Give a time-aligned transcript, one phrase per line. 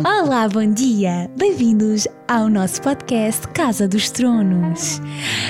[0.00, 1.30] Olá, bom dia!
[1.36, 5.02] Bem-vindos ao nosso podcast Casa dos Tronos.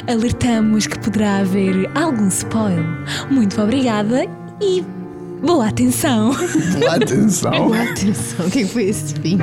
[0.09, 2.85] Alertamos que poderá haver algum spoiler.
[3.31, 4.25] Muito obrigada
[4.61, 4.85] e
[5.41, 6.35] boa atenção!
[6.81, 7.53] Boa atenção.
[7.71, 9.39] Boa atenção, o que foi esse fim?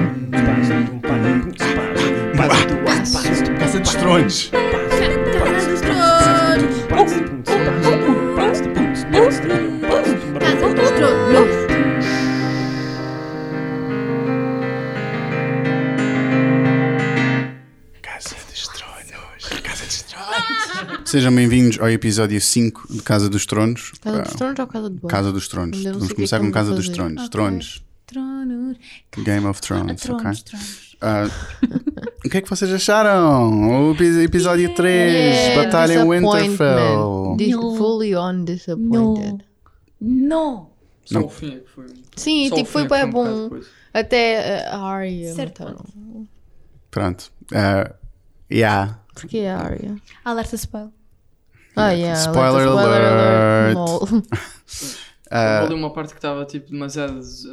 [3.58, 4.52] Casa dos Tronos.
[5.40, 5.82] Casa dos
[7.42, 7.99] Tronos!
[21.10, 23.92] Sejam bem-vindos ao episódio 5 de Casa dos Tronos.
[24.02, 25.12] Casa dos Ah, Tronos ou Casa de Boa?
[25.12, 25.78] Casa dos Tronos.
[25.78, 26.96] Ainda não Vamos sei o que começar é que com Casa dos fazer.
[26.98, 27.18] Tronos.
[27.24, 27.30] Ok.
[27.30, 27.84] Tronos.
[28.06, 28.78] Tronos.
[29.18, 30.44] Game of Ah, Thrones, tronos, ok?
[30.44, 30.98] tronos.
[31.02, 31.30] Ah,
[32.26, 33.90] o que é que vocês acharam?
[33.90, 36.42] O epi- episódio 3, Yeah, Batalha em disappointment.
[36.42, 37.36] Winterfell.
[37.38, 37.76] Dis- No.
[37.76, 39.46] Fully on disappointed.
[40.02, 40.70] Não!
[41.06, 41.26] Só Não.
[41.26, 41.86] o fim é que foi.
[42.16, 43.50] Sim, só o tipo, fim foi é que bem um bocado bom.
[43.50, 43.68] coisa.
[43.94, 45.64] Até uh, a Arya Certo.
[45.64, 45.86] mataram.
[46.92, 47.32] Pronto.
[47.54, 47.96] Ah,
[48.52, 49.00] yeah.
[49.16, 49.96] Porquê a Arya?
[50.24, 50.92] Alerta spoiler.
[51.80, 52.20] Ah, yeah.
[52.20, 53.78] Spoiler the alert.
[55.32, 57.46] Houve ali uma parte que estava tipo demasiado des-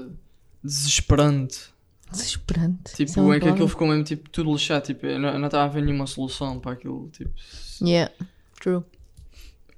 [0.65, 1.75] desesperante.
[2.11, 2.95] Desesperante.
[2.95, 4.83] Tipo, é em que aquilo ficou mesmo tipo tudo lixado.
[4.85, 7.09] Tipo, eu não estava a ver nenhuma solução para aquilo.
[7.11, 7.31] Tipo,
[7.83, 8.13] Yeah,
[8.61, 8.83] true.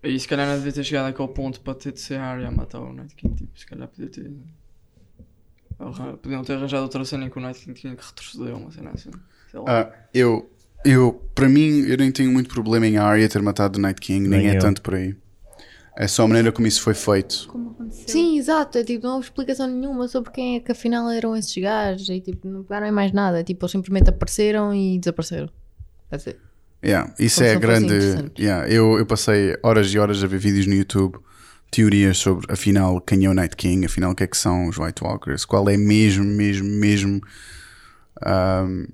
[0.03, 2.47] e se calhar não devia ter chegado àquele ponto para ter de ser a área
[2.49, 3.35] a matar o Night King.
[3.35, 4.31] Tipo, se calhar podia ter.
[6.23, 8.91] Podiam ter arranjado outra cena em que o Night King tinha que retroceder uma cena
[8.91, 9.11] assim.
[9.51, 9.65] Sei lá.
[9.69, 10.51] ah, eu,
[10.85, 14.29] eu, para mim, eu nem tenho muito problema em Arya ter matado o Night King,
[14.29, 14.61] nem, Nem é eu.
[14.61, 15.15] tanto por aí.
[15.97, 17.49] É só a maneira como isso foi feito.
[17.49, 18.05] Como aconteceu?
[18.09, 18.79] Sim, exato.
[18.79, 22.09] É tipo, não houve explicação nenhuma sobre quem é que afinal eram esses gajos.
[22.09, 23.43] E tipo, não pegaram em mais nada.
[23.43, 25.49] Tipo, eles simplesmente apareceram e desapareceram.
[26.09, 26.39] That's it.
[26.85, 27.95] Yeah, isso Como é grande.
[28.39, 31.19] Yeah, eu, eu passei horas e horas a ver vídeos no YouTube,
[31.73, 34.79] teorias sobre afinal quem é o Night King, afinal o que é que são os
[34.79, 37.21] White Walkers, qual é mesmo, mesmo, mesmo
[38.25, 38.85] ahm,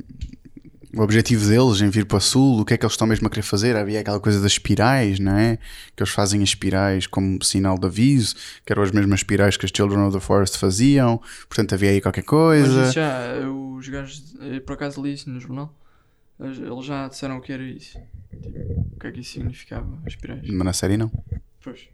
[0.96, 3.26] o objetivo deles em vir para o sul, o que é que eles estão mesmo
[3.26, 3.76] a querer fazer.
[3.76, 5.58] Havia aquela coisa das espirais, não é?
[5.94, 9.66] Que eles fazem as espirais como sinal de aviso, que eram as mesmas espirais que
[9.66, 12.82] as Children of the Forest faziam, portanto havia aí qualquer Mas coisa.
[12.84, 15.74] isso já, os gajos, eu por acaso li isso no jornal.
[16.40, 17.98] Eles já disseram o que era isso.
[18.42, 18.58] Tipo,
[18.94, 20.42] o que é que isso significava, as pirais.
[20.46, 21.10] Mas na série não.
[21.62, 21.88] Pois.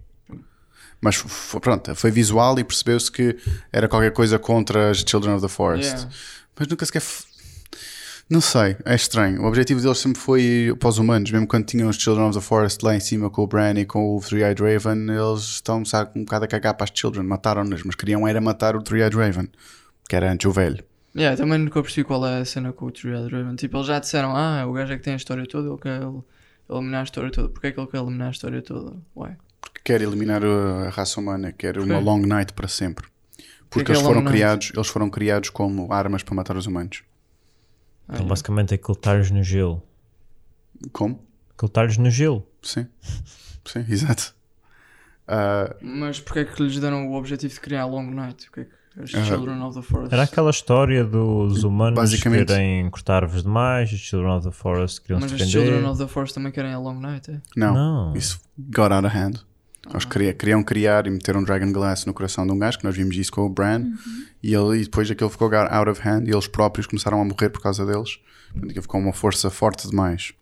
[1.00, 1.22] Mas
[1.60, 3.36] pronto, foi visual e percebeu-se que
[3.72, 5.90] era qualquer coisa contra as Children of the Forest.
[5.90, 6.10] Yeah.
[6.58, 7.02] Mas nunca sequer.
[8.30, 9.42] Não sei, é estranho.
[9.42, 12.44] O objetivo deles sempre foi para os humanos, mesmo quando tinham os Children of the
[12.44, 16.12] Forest lá em cima com o Bran e com o Three-Eyed Raven, eles estão sabe,
[16.14, 19.48] um bocado a cagar para as Children, mataram-nas, mas queriam era matar o Three-Eyed Raven,
[20.08, 20.84] que era antes o velho.
[21.16, 23.56] Yeah, também nunca percebi qual é a cena com o Triad Raven.
[23.56, 26.00] Tipo, eles já disseram, ah, o gajo é que tem a história toda, ele quer
[26.00, 26.24] el-
[26.70, 27.48] eliminar a história toda.
[27.48, 28.96] Porquê é que ele quer eliminar a história toda?
[29.16, 29.36] Ué.
[29.60, 32.04] Porque quer eliminar a raça humana, quer uma Porquê?
[32.04, 33.08] long night para sempre.
[33.68, 34.30] Porque que é eles foram night?
[34.36, 37.02] criados, eles foram criados como armas para matar os humanos.
[38.10, 39.82] Ah, Então, basicamente, aquilo está-lhes no gelo.
[40.92, 41.24] Como?
[41.62, 42.46] Está-lhes no gelo.
[42.62, 42.86] Sim.
[43.64, 44.34] Sim, exato.
[45.28, 48.48] Ah, Mas porquê é que lhes deram o objetivo de criar a Long Night?
[48.48, 49.24] O que é que as Ah.
[49.24, 50.12] Children of the Forest?
[50.12, 52.46] Era aquela história dos humanos Basicamente.
[52.48, 55.66] querem cortar árvores demais, os Children of the Forest queriam Mas se as defender.
[55.70, 57.40] Children of the Forest também querem a Long Night, é?
[57.56, 58.16] não, Não.
[58.16, 59.34] isso got out of hand.
[59.90, 62.84] Eles queriam, queriam criar e meter um Dragon Glass no coração de um gajo, que
[62.84, 63.86] nós vimos isso com o Bran,
[64.42, 67.50] e, ele, e depois aquilo ficou out of hand e eles próprios começaram a morrer
[67.50, 68.18] por causa deles.
[68.52, 70.32] Portanto, aquilo ficou uma força forte demais.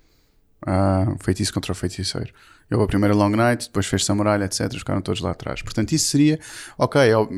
[0.67, 2.33] Ah, feitiço contra feiticeiro.
[2.71, 4.71] Houve a primeira Long Night, depois fez-se a muralha, etc.
[4.75, 5.63] Ficaram todos lá atrás.
[5.63, 6.39] Portanto, isso seria,
[6.77, 7.29] ok, é, o-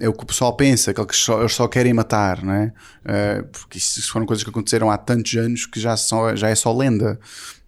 [0.00, 2.72] é o que o pessoal pensa, que eles só, eles só querem matar, não é?
[3.04, 6.54] Ah, porque isso foram coisas que aconteceram há tantos anos que já, são, já é
[6.56, 7.20] só lenda.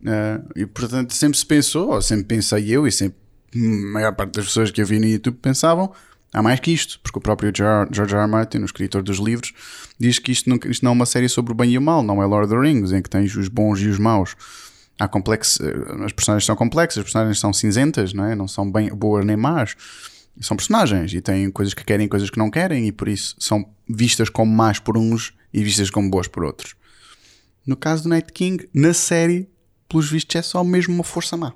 [0.05, 3.17] Ah, e portanto, sempre se pensou, ou sempre pensei eu, e sempre
[3.57, 5.93] a maior parte das pessoas que eu vi no YouTube pensavam.
[6.33, 8.23] Há mais que isto, porque o próprio George R.
[8.23, 8.27] R.
[8.27, 9.53] Martin, o escritor dos livros,
[9.99, 12.03] diz que isto não, isto não é uma série sobre o bem e o mal,
[12.03, 14.37] não é Lord of the Rings, em que tens os bons e os maus.
[14.99, 18.35] Há complexo, eh, as personagens são complexas, as personagens são cinzentas, não é?
[18.35, 19.77] Não são bem boas nem más.
[20.41, 23.67] São personagens e têm coisas que querem coisas que não querem, e por isso são
[23.89, 26.75] vistas como más por uns e vistas como boas por outros.
[27.67, 29.49] No caso do Night King, na série,
[29.89, 31.55] pelos vistos, é só mesmo uma força má.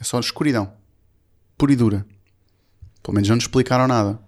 [0.00, 0.72] É só escuridão.
[1.62, 2.04] Pura e dura.
[3.04, 4.18] Pelo menos não nos explicaram nada.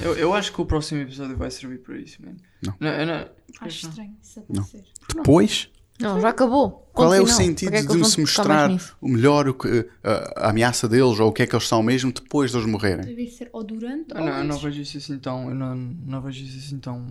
[0.00, 2.36] Eu, eu acho que o próximo episódio vai servir para isso, mano.
[2.60, 2.74] Não.
[2.90, 3.28] eu não-
[3.60, 4.82] Acho estranho isso acontecer.
[5.14, 5.70] Depois,
[6.00, 6.90] Não, já acabou.
[6.92, 8.68] qual Ponto é o sentido é de se mostrar
[9.00, 11.84] o melhor, o que, a, a ameaça deles ou o que é que eles são
[11.84, 13.04] mesmo depois de eles morrerem?
[13.06, 14.62] Deve ser ou durante ou não, eu não antes.
[14.64, 15.50] vejo isso assim tão.
[15.50, 17.06] Eu não, não vejo isso assim tão.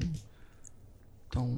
[1.30, 1.58] tão.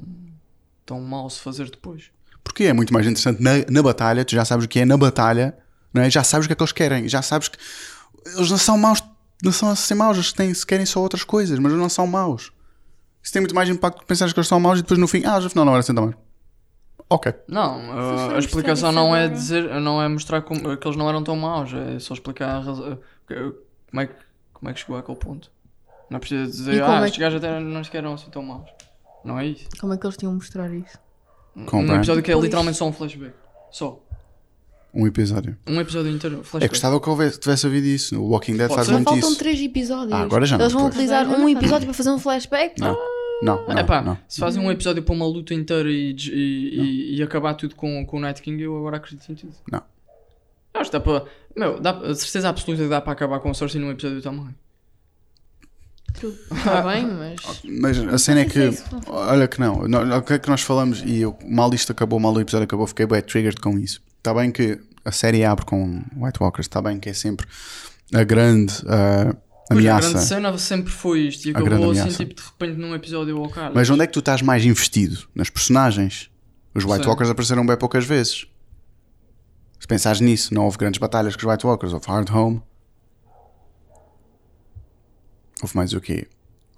[0.86, 2.12] tão mal se fazer depois.
[2.44, 4.96] Porque é muito mais interessante na, na batalha, tu já sabes o que é na
[4.96, 5.58] batalha,
[5.92, 6.08] não é?
[6.08, 7.58] já sabes o que é que eles querem, já sabes que
[8.26, 9.02] eles não são maus,
[9.42, 12.06] não são assim maus, eles têm, se querem só outras coisas, mas eles não são
[12.06, 12.52] maus.
[13.22, 15.24] Isso tem muito mais impacto que pensares que eles são maus e depois no fim,
[15.24, 16.14] ah, afinal não era assim tão mau.
[17.08, 17.34] Ok.
[17.46, 21.08] Não, uh, a mostrar explicação não é dizer, não é mostrar como, que eles não
[21.08, 24.14] eram tão maus, é só explicar a razão, como é que,
[24.52, 25.50] como é que chegou àquele ponto.
[26.10, 28.42] Não precisa E dizer, como ah, é estes gajos até não sequer eram assim tão
[28.42, 28.68] maus.
[29.24, 29.66] Não é isso.
[29.80, 30.98] Como é que eles tinham mostrar isso?
[31.66, 33.34] Com o um episódio que é literalmente só um flashback.
[33.70, 33.98] Só.
[34.94, 35.56] Um episódio.
[35.66, 36.68] Um episódio inteiro, É, flashback.
[36.70, 38.20] gostava que houvesse, tivesse havido isso.
[38.20, 38.92] O Walking Dead Pode faz ser.
[38.92, 39.38] Só muito faltam isso.
[39.38, 40.12] três episódios.
[40.12, 40.94] Ah, agora já não, Eles vão pois.
[40.94, 42.80] utilizar um não episódio para fazer um flashback?
[42.80, 42.96] Não.
[43.42, 44.16] Não, não, Epá, não.
[44.28, 48.06] se fazem um episódio para uma luta inteira e, e, e- e acabar tudo com,
[48.06, 49.52] com o Night King, eu agora acredito em tudo.
[49.70, 49.82] Não.
[50.72, 51.24] Acho que dá para.
[51.56, 54.54] Meu, dá, a certeza absoluta que dá para acabar com o Cersei num episódio também.
[56.52, 57.62] Está bem, mas.
[57.80, 58.58] Mas a cena é que.
[58.60, 58.70] É.
[59.08, 59.86] Olha que não.
[59.88, 61.02] não- O que é que nós falamos?
[61.04, 64.00] E eu, mal isto acabou, mal o episódio acabou, fiquei bem triggered com isso.
[64.24, 67.46] Está bem que a série abre com White Walkers, está bem que é sempre
[68.10, 69.36] a grande ah,
[69.68, 70.10] Pois, A ameaça.
[70.10, 72.24] grande cena sempre foi isto e acabou assim, ameaça.
[72.24, 73.72] tipo, de repente num episódio ao cara.
[73.74, 75.28] Mas onde é que tu estás mais investido?
[75.34, 76.30] Nas personagens.
[76.74, 77.08] Os White Sim.
[77.08, 78.46] Walkers apareceram bem poucas vezes.
[79.78, 81.92] Se pensares nisso, não houve grandes batalhas com os White Walkers.
[81.92, 82.62] Houve Hard Home.
[85.62, 86.28] Houve mais o quê?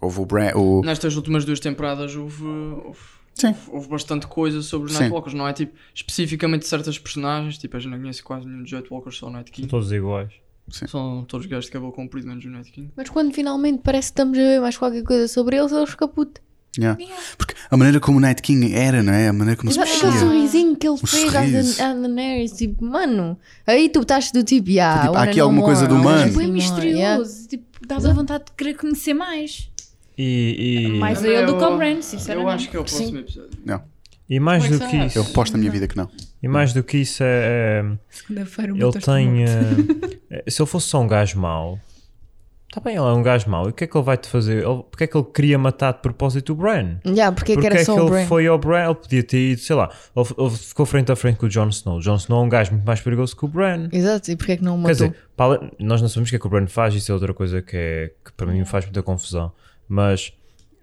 [0.01, 0.53] Houve o Bran.
[0.57, 0.83] O...
[0.85, 3.01] Nestas últimas duas temporadas houve, houve,
[3.37, 3.55] Sim.
[3.71, 5.01] houve bastante coisa sobre os Sim.
[5.01, 5.53] Nightwalkers, não é?
[5.53, 9.31] Tipo, especificamente certas personagens, tipo, a gente não conhece quase nenhum dos Nightwalkers, só o
[9.31, 9.69] Night São King.
[9.69, 10.33] todos iguais.
[10.71, 12.91] São todos gajos de cabelo comprido, menos o Night King.
[12.97, 16.09] Mas quando finalmente parece que estamos a ver mais qualquer coisa sobre eles, eles ficam
[16.09, 16.43] putos.
[16.79, 16.99] Yeah.
[17.39, 19.29] Porque a maneira como o Night King era, não é?
[19.29, 20.29] A maneira como se Exato, Aquele mexia.
[20.29, 25.07] sorrisinho que ele Um fez à Daenerys, tipo, mano, aí tu estás do tipo, yeah,
[25.07, 26.33] Tipo, há aqui alguma coisa more, do I wanna humano.
[26.33, 27.19] see Bem more, yeah.
[27.19, 27.49] misterioso.
[27.49, 29.71] Tipo, dava vontade de querer conhecer mais.
[30.19, 32.45] E, e, Eu- ele do que sinceramente.
[32.47, 33.51] Eu acho que é o próximo episódio.
[33.65, 33.83] Não.
[34.29, 36.11] e mais Como é do que que isso, Eu reposto na minha vida que não.
[36.43, 39.45] e mais do que isso é, é- Segunda-feira o ele tem.
[39.45, 39.49] eh,
[40.47, 41.79] eh, se ele fosse só um gajo mau,
[42.69, 43.67] está bem, ele é um gajo mau.
[43.67, 44.65] E o que é que ele vai te fazer?
[44.65, 46.97] Ele, porque é que ele queria matar de propósito o Bran?
[47.07, 48.27] Yeah, porque, é que Porque era é que o ele Bran.
[48.27, 48.85] foi ao Bran?
[48.87, 51.69] Ele podia ter ido, sei lá, ele, ele ficou frente a frente com o Jon
[51.69, 51.99] Snow.
[51.99, 53.89] O Jon Snow é um gajo muito mais perigoso que o Bran.
[53.93, 55.09] Exato, e porque é que não o Quer matou?
[55.09, 57.33] dizer, para nós não sabemos o que é que o Bran faz, isso é outra
[57.33, 59.53] coisa que, é, que para mim me faz muita confusão.
[59.89, 60.33] Mas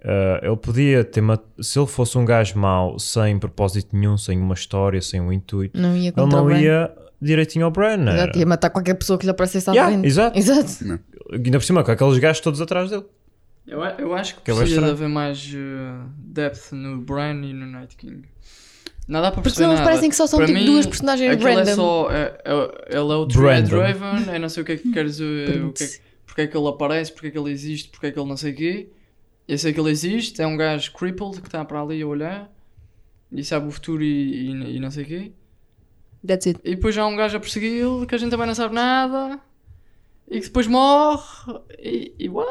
[0.03, 1.21] ah, ele podia ter.
[1.21, 5.31] mat- Se ele fosse um gajo mau, sem propósito nenhum, sem uma história, sem um
[5.31, 6.91] intuito, não ia ele não ia
[7.21, 8.01] direitinho ao Bran.
[8.01, 8.13] era.
[8.15, 10.05] Exato, ia matar qualquer pessoa que lhe aparecesse à Yeah, frente.
[10.07, 10.37] exato.
[10.37, 10.99] Exato.
[11.31, 13.05] Ainda por cima, com aqueles gajos todos atrás dele.
[13.65, 17.53] Eu, eu acho que Que é precisa de haver mais uh, depth no Bran e
[17.53, 18.23] no Night King.
[19.07, 19.89] Dá para Porque perceber senão eles nada.
[19.89, 21.75] parecem que só são Para tipo mim, duas personagens é random.
[21.75, 22.11] só.
[22.11, 23.79] É, é- ele é o Dread Brandon.
[24.09, 25.99] Raven, eu não sei o que é que quer dizer, o que é, que-
[26.33, 28.35] porque é que ele aparece, porque é que ele existe, porque é que ele não
[28.35, 28.89] sei o quê.
[29.47, 32.51] Eu sei que ele existe, é um gajo crippled que está para ali a olhar
[33.31, 35.31] e sabe o futuro e, e, e não sei o quê.
[36.25, 36.59] That's it.
[36.63, 39.39] E depois já há um gajo a persegui-lo que a gente também não sabe nada
[40.27, 41.23] e que depois morre
[41.77, 42.49] e, e what?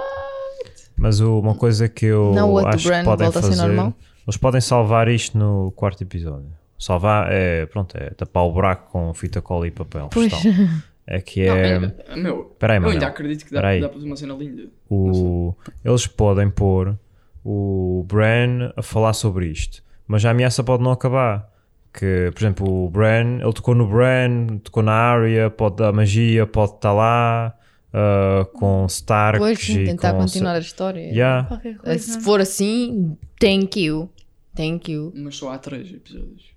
[0.96, 3.66] Mas uma coisa que eu Não, o outro acho que podem volta a ser fazer,
[3.66, 3.94] normal?
[4.24, 6.52] eles podem salvar isto no quarto episódio.
[6.78, 10.32] Salvar é, pronto, é tapar o buraco com fita cola e papel Pois.
[11.06, 14.06] É que Não, é, é- meu, Peraí, eu ainda acredito que dá, dá para fazer
[14.06, 14.64] uma cena linda.
[14.88, 15.54] o,
[15.84, 16.96] eles podem pôr
[17.44, 21.50] o Bran a falar sobre isto, mas a ameaça pode não acabar.
[21.92, 26.46] Que, por exemplo, o Bran, ele tocou no Bran, tocou na Arya, pode dar magia,
[26.46, 27.54] pode estar lá
[27.92, 31.00] ah, com Stark Pois sim, e tentar com continuar a história.
[31.00, 31.46] Yeah.
[31.54, 31.98] Uh, coisa.
[31.98, 34.08] Se for assim, thank you.
[34.54, 35.12] Thank you.
[35.14, 36.51] Mas só há três episódios.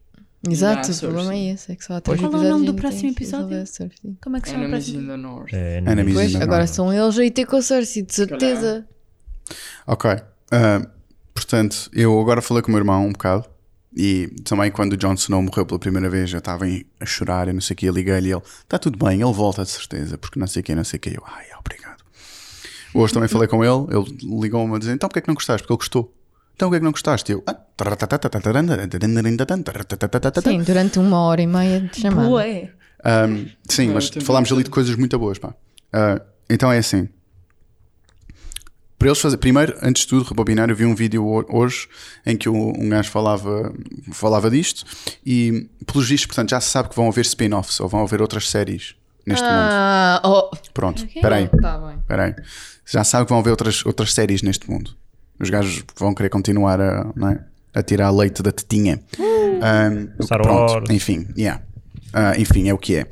[0.50, 1.72] Exato, o problema é esse.
[1.72, 3.64] É que só há três Qual é o nome do próximo que episódio?
[4.22, 5.02] Como é que se chama o Enemies próximo?
[5.04, 5.54] in the North.
[5.54, 6.74] É, Enemies Pois, in the agora North.
[6.74, 8.88] são eles aí ter Cersei, de certeza.
[9.88, 10.10] Ok.
[10.52, 10.88] Ah,
[11.34, 13.46] portanto, eu agora falei com o meu irmão um bocado.
[13.98, 16.66] E também quando o Jon Snow morreu pela primeira vez, eu estava
[17.00, 17.86] a chorar e não sei o que.
[17.86, 20.64] Eu liguei-lhe e ele: Está tudo bem, ele volta de certeza, porque não sei o
[20.64, 21.10] que, não sei o que.
[21.12, 22.04] Eu, ai, obrigado.
[22.94, 25.62] Hoje também falei com ele, ele ligou-me a dizer: Então porquê é que não gostaste?
[25.64, 26.14] Porque ele gostou.
[26.56, 27.32] Então porquê é que não gostaste?
[27.32, 27.42] Eu.
[27.48, 27.58] "Ah,
[30.42, 32.30] Sim, durante uma hora e meia de chamada.
[32.30, 32.72] Ué.
[33.06, 35.50] Um, sim, mas falámos ali de coisas muito boas, pá.
[35.94, 37.08] Uh, então é assim.
[38.98, 41.88] Para eles fazer, primeiro, antes de tudo, rebobinar, eu vi um vídeo ho- hoje
[42.26, 43.74] em que um gajo falava,
[44.14, 44.86] falava disto
[45.26, 48.50] e, pelos vistos, portanto, já se sabe que vão haver spin-offs ou vão haver outras
[48.50, 48.96] séries
[49.28, 49.70] neste mundo.
[50.24, 51.12] Oh, Pronto, Ok.
[51.18, 51.98] espera aí, tá bem.
[51.98, 52.36] espera aí.
[52.86, 54.96] Já sabe que vão haver outras, outras séries neste mundo.
[55.40, 57.44] Os gajos vão querer continuar a, não é?
[57.76, 59.00] A tirar leite da tetinha.
[59.20, 61.62] Um, pronto, enfim, yeah.
[62.14, 63.08] Ah, enfim, é o que é.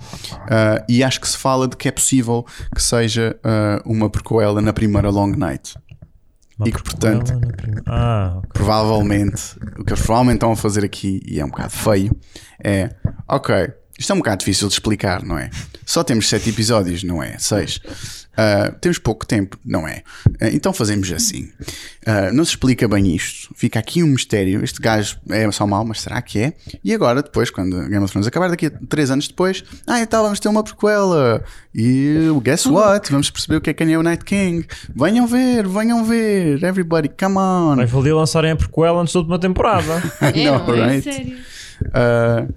[0.50, 4.62] Ah, e acho que se fala de que é possível que seja ah, uma prequela
[4.62, 5.76] na primeira Long Night.
[6.58, 8.50] Uma E que, portanto- prima- Ah, ok.
[8.54, 9.42] Provavelmente,
[9.78, 12.16] o que eles provavelmente estão a fazer aqui, e é um bocado feio,
[12.64, 12.92] é
[13.28, 15.50] ok, Isto é um bocado difícil de explicar, não é?
[15.86, 17.38] Só temos sete episódios, não é?
[17.38, 17.80] Seis.
[18.34, 20.02] Uh, temos pouco tempo, não é?
[20.28, 21.52] Uh, então fazemos assim.
[22.02, 23.54] Uh, não se explica bem isto.
[23.56, 24.64] Fica aqui um mistério.
[24.64, 26.54] Este gajo é só mau, mas será que é?
[26.84, 30.24] E agora, depois, quando Game of Thrones acabar, daqui a três anos depois, ah, então
[30.24, 31.44] vamos ter uma prequela.
[31.76, 33.12] E guess what?
[33.12, 34.66] Vamos perceber o que é que é o Night King.
[34.96, 36.64] Venham ver, venham ver.
[36.64, 37.76] Everybody, come on.
[37.76, 40.02] Mas valia lançarem a prequel antes da última temporada.
[40.24, 40.88] É, é?
[40.88, 41.04] right?
[41.04, 42.54] Sério.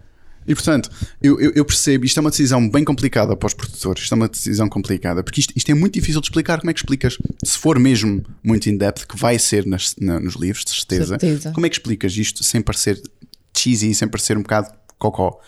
[0.48, 0.90] E portanto,
[1.22, 4.16] eu, eu, eu percebo, isto é uma decisão bem complicada para os produtores, isto é
[4.16, 6.60] uma decisão complicada, porque isto, isto é muito difícil de explicar.
[6.60, 10.34] Como é que explicas, se for mesmo muito in-depth, que vai ser nas, na- nos
[10.36, 11.52] livros, de certeza, Certeza.
[11.52, 13.00] como é que explicas isto sem parecer
[13.56, 15.40] cheesy, sem parecer um bocado cocó?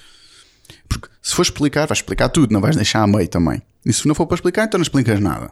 [0.88, 3.62] Porque se for explicar, vais explicar tudo, não vais deixar a meio também.
[3.85, 5.50] E se não for para explicar, então não explicas nada.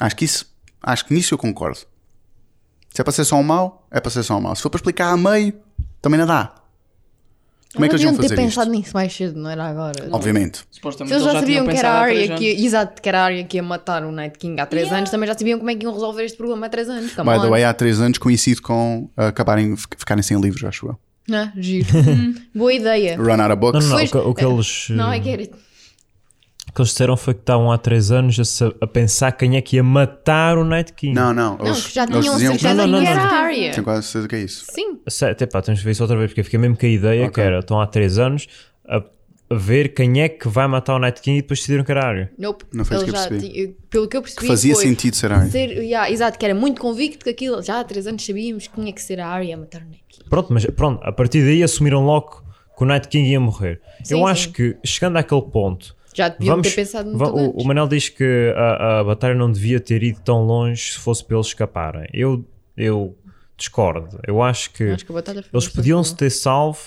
[0.00, 0.46] Acho que isso,
[0.82, 1.78] acho que nisso eu concordo.
[2.94, 4.54] Se é para ser só um mau, é para ser só um mau.
[4.54, 5.52] Se for para explicar a meio,
[6.00, 6.54] também não dá.
[7.78, 8.36] Como é que eles ter fazer isto?
[8.36, 10.08] pensado nisso mais cedo, não era agora.
[10.12, 10.60] Obviamente.
[10.70, 12.64] Supostamente Se eles já sabiam tinham que era a três que, anos.
[12.64, 15.26] exato, que era a Arya que ia matar o Night King há 3 anos, também
[15.26, 17.12] já sabiam como é que iam resolver este problema há 3 anos.
[17.14, 17.50] Come By the on.
[17.50, 20.98] way, há 3 anos coincido com uh, acabarem fi- ficarem sem livros, acho eu.
[21.34, 21.86] Ah, giro.
[22.54, 23.16] Boa ideia.
[23.16, 23.84] Run out of books.
[23.84, 23.96] não, não.
[23.98, 25.52] Pois, o, que, o que é, eles, Não, I eh, get it.
[26.78, 29.76] Que eles disseram foi que estavam há 3 anos a, a pensar quem é que
[29.76, 31.14] ia matar o Night King.
[31.14, 31.56] Não, não.
[31.58, 33.34] Não, Eles, que já tinham diziam que certeza Não, não, que não, era não.
[33.34, 33.70] a Arya.
[33.72, 34.64] Tenho quase certeza que é isso.
[34.70, 34.98] Sim.
[35.30, 37.22] Até pá, temos de ver isso outra vez, porque eu fiquei mesmo com a ideia
[37.26, 37.34] Ok.
[37.34, 38.46] que era, estão há 3 anos
[38.88, 38.96] a,
[39.50, 42.02] a ver quem é que vai matar o Night King e depois decidiram que era
[42.02, 42.30] a Arya.
[42.38, 42.64] Nope.
[42.72, 43.40] Não foi isso que eu percebi.
[43.52, 45.50] tinha- pelo que eu percebi, Que fazia foi sentido ser Arya.
[45.50, 48.74] ser, yeah, exato, que era muito convicto que aquilo, já há 3 anos sabíamos que
[48.74, 50.24] tinha que ser a Arya a matar o Night King.
[50.28, 52.42] Pronto, mas pronto, a partir daí assumiram logo
[52.76, 53.80] que o Night King ia morrer.
[54.04, 54.24] Sim, eu sim.
[54.30, 57.64] acho que, chegando àquele ponto, Já deviam vamos, ter pensado muito o, antes.
[57.64, 61.24] o Manel diz que a, a batalha não devia ter ido tão longe se fosse
[61.24, 62.08] para eles escaparem.
[62.12, 62.44] Eu,
[62.76, 63.16] eu
[63.56, 64.18] discordo.
[64.26, 65.12] Eu acho que, Acho que
[65.52, 66.80] eles podiam-se ter salvo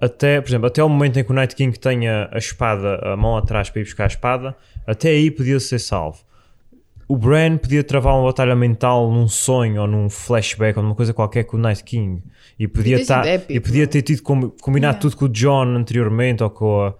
[0.00, 3.16] até, por exemplo, até o momento em que o Night King tenha a espada, a
[3.16, 6.18] mão atrás para ir buscar a espada, até aí podia ser salvo.
[7.08, 11.14] O Bran podia travar uma batalha mental num sonho ou num flashback ou numa coisa
[11.14, 12.22] qualquer com o Night King
[12.58, 15.28] e podia, ter sido tá, épico, e podia ter tido com- combinado tudo com o
[15.28, 16.94] John anteriormente ou com a,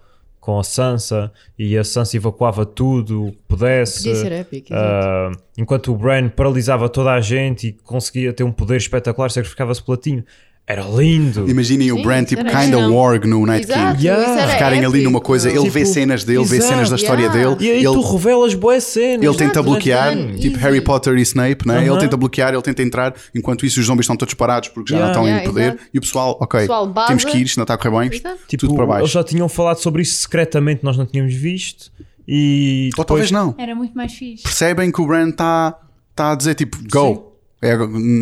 [0.49, 3.99] com a Sansa e a Sansa evacuava tudo o que pudesse.
[3.99, 4.69] Podia ser épico.
[4.71, 9.83] Ah, enquanto o Bran paralisava toda a gente e conseguia ter um poder espetacular, sacrificava-se
[9.83, 10.25] pelo latinho.
[10.71, 11.49] Era lindo.
[11.49, 12.93] Imaginem o Sim, Bran isso tipo kinda genial.
[12.93, 14.05] warg no Night Exato, King.
[14.05, 14.47] Yeah.
[14.49, 17.39] Ficarem ali numa coisa, ele vê Tipo, cenas dele, vê exato, cenas da história yeah.
[17.55, 17.55] dele.
[17.59, 19.25] E aí ele, tu revelas boas cenas.
[19.25, 20.33] ele tenta bloquear, exato.
[20.37, 20.63] tipo Easy.
[20.63, 21.77] Harry Potter e Snape, né?
[21.79, 21.85] Aham.
[21.87, 24.99] ele tenta bloquear, ele tenta entrar, enquanto isso os zombies estão todos parados porque já
[24.99, 25.79] não estão Yeah, em poder.
[25.91, 28.09] E o pessoal, ok, Pessoal, temos que ir, isto não está a correr bem.
[28.47, 29.07] Tipo, tudo para Eles baixo.
[29.13, 31.91] já tinham falado sobre isso secretamente, nós não tínhamos visto.
[32.27, 33.55] E Ou talvez depois- não.
[33.57, 34.43] Era muito mais fixe.
[34.43, 35.75] Percebem que o Bran está
[36.13, 37.28] tá a dizer tipo, go.
[37.61, 37.73] É,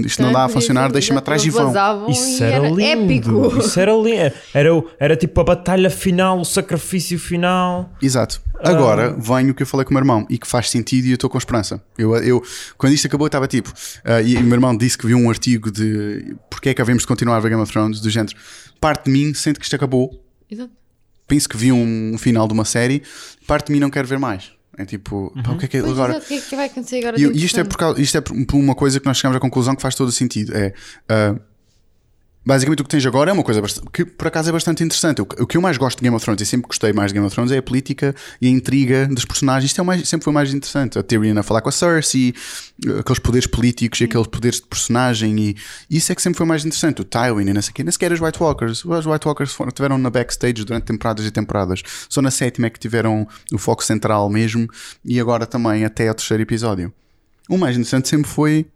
[0.03, 1.71] isto não dá a funcionar, deixa-me atrás e vão.
[2.09, 2.81] Isso e era, lindo.
[2.81, 3.59] épico.
[3.59, 4.33] Isso era lindo.
[4.53, 7.91] Era, era tipo a batalha final, o sacrifício final.
[8.01, 8.41] Exato.
[8.59, 8.71] Ah.
[8.71, 11.11] Agora vem o que eu falei com o meu irmão e que faz sentido e
[11.11, 11.79] eu estou com esperança.
[11.95, 12.43] Eu, eu,
[12.79, 13.71] quando isto acabou, eu estava tipo.
[14.03, 17.03] ah, e o meu irmão disse que viu um artigo de porque é que havemos
[17.03, 18.35] de continuar a ver Game of Thrones, do género.
[18.81, 20.19] Parte de mim sente que isto acabou.
[20.49, 20.71] Exato.
[21.27, 23.03] Penso que vi um final de uma série.
[23.45, 24.56] Parte de mim não quer ver mais.
[24.77, 26.13] É tipo, pá, o que é que Pois, agora.
[26.13, 27.19] exato, o que é que vai acontecer agora?
[27.19, 29.39] E, e isto é, por causa, isto é por uma coisa que nós chegamos à
[29.39, 30.55] conclusão que faz todo o sentido.
[30.55, 30.71] É.
[31.09, 31.35] ah,
[32.47, 33.61] Basicamente o que tens agora é uma coisa
[33.91, 35.21] que por acaso é bastante interessante.
[35.21, 37.27] O que, eu mais gosto de Game of Thrones e sempre gostei mais de Game
[37.27, 39.69] of Thrones é a política e a intriga dos personagens.
[39.69, 40.97] Isto é mais, sempre foi mais interessante.
[40.97, 42.33] A Tyrion a falar com a Cersei,
[42.97, 45.57] aqueles poderes políticos e aqueles poderes de personagem e
[45.89, 47.01] isso é que sempre foi mais interessante.
[47.01, 47.83] O Tywin e não sei o quê.
[47.83, 48.85] Nem sequer os White Walkers.
[48.85, 51.83] Os White Walkers foram, tiveram na backstage durante temporadas e temporadas.
[52.07, 54.69] Só na sétima é que tiveram o foco central mesmo
[55.03, 56.93] e agora também até ao terceiro episódio.
[57.49, 58.67] O mais interessante sempre foi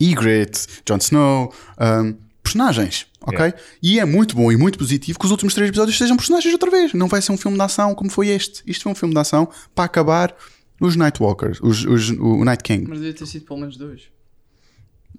[0.00, 3.52] Ygritte, Jon Snow, um, personagens, ok?
[3.82, 6.70] E é muito bom e muito positivo que os últimos três episódios sejam personagens outra
[6.70, 6.92] vez.
[6.94, 8.62] Não vai ser um filme de ação como foi este.
[8.66, 10.34] Isto foi um filme de ação para acabar
[10.80, 12.86] os Nightwalkers, os, os, o Night King.
[12.88, 14.02] Mas devia ter sido pelo menos dois.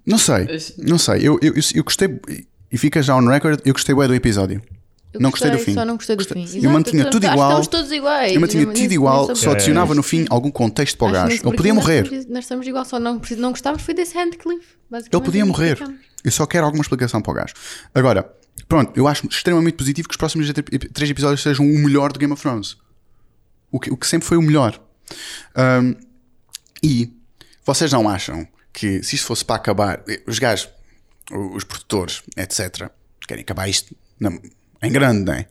[0.04, 1.18] Não sei, Esse- não sei.
[1.26, 2.08] Eu, eu, eu, eu gostei,
[2.70, 4.60] e fica já on record, eu gostei bem do episódio.
[5.12, 5.74] Eu não gostei do fim.
[5.74, 6.52] Só não gostei do Gostei- fim.
[6.54, 7.48] eu Exato, mantinha tudo igual.
[7.50, 8.34] Estamos todos iguais.
[8.34, 11.34] Eu mantinha tudo igual, só adicionava no fim algum contexto para o gajo.
[11.34, 12.02] Ele podia nós morrer.
[12.04, 14.68] estamos- Nós estamos igual, só não, não gostávamos foi desse Handcliffe.
[14.90, 15.78] Ele podia morrer.
[16.24, 17.54] Eu só quero alguma explicação para o gajo.
[17.94, 18.32] Agora,
[18.68, 20.50] pronto, eu acho extremamente positivo que os próximos
[20.92, 22.76] três episódios sejam o melhor do Game of Thrones.
[23.70, 24.80] O que, o que sempre foi o melhor.
[25.56, 25.94] Um,
[26.82, 27.12] e
[27.64, 30.68] vocês não acham que se isto fosse para acabar, eh, os gajos,
[31.30, 32.90] os produtores, etc.,
[33.26, 34.38] querem acabar isto na-
[34.82, 35.46] em grande, não é?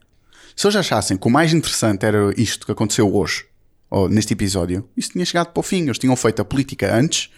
[0.55, 3.45] Se eles achassem que o mais interessante era isto que aconteceu hoje,
[3.89, 5.83] ou neste episódio, isso tinha chegado para o fim.
[5.83, 7.29] Eles tinham feito a política antes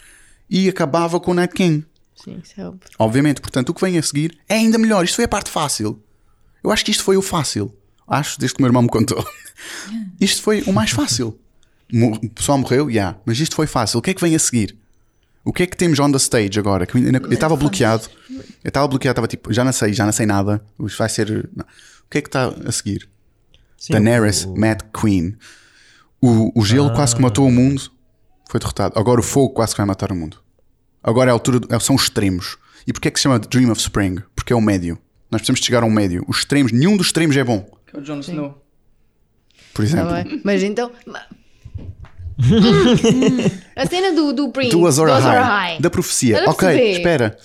[0.49, 1.85] e acabava com o Night King.
[2.15, 2.81] Sim, isso é óbvio.
[2.99, 5.03] Obviamente, portanto, o que vem a seguir é ainda melhor.
[5.03, 6.01] Isto foi a parte fácil.
[6.63, 7.75] Eu acho que isto foi o fácil.
[8.07, 9.25] Acho, desde que o meu irmão me contou.
[10.19, 11.39] Isto foi o mais fácil.
[11.93, 13.15] O pessoal morreu, já.
[13.25, 13.99] Mas isto foi fácil.
[13.99, 14.77] O que é que vem a seguir?
[15.43, 16.85] O que é que temos on the stage agora?
[16.85, 18.07] Que eu estava bloqueado.
[18.29, 20.63] Eu estava bloqueado, estava tipo, já não sei, já não sei nada.
[20.85, 21.49] Isto vai ser.
[21.55, 21.63] não.
[21.65, 23.09] O que é que está a seguir?
[23.77, 25.35] Sim, Daenerys, o- Mad Queen.
[26.21, 27.89] O, o gelo quase que matou o mundo.
[28.49, 28.97] Foi derrotado.
[28.99, 30.42] Agora o fogo quase que vai matar o mundo.
[31.03, 31.59] Agora é a altura.
[31.59, 32.57] do- são os extremos.
[32.87, 34.17] E porquê é que se chama Dream of Spring?
[34.35, 34.97] Porque é o médio.
[35.31, 36.23] Nós precisamos chegar a um médio.
[36.27, 37.65] Os extremos, nenhum dos extremos é bom.
[37.87, 38.61] Que é o Jon Snow.
[39.73, 40.13] Por Tá exemplo.
[40.13, 40.41] bem?
[40.43, 40.91] Mas então.
[43.75, 46.43] a cena do, do Prince, do Azor Ahai, da profecia.
[46.49, 47.37] Ok, espera.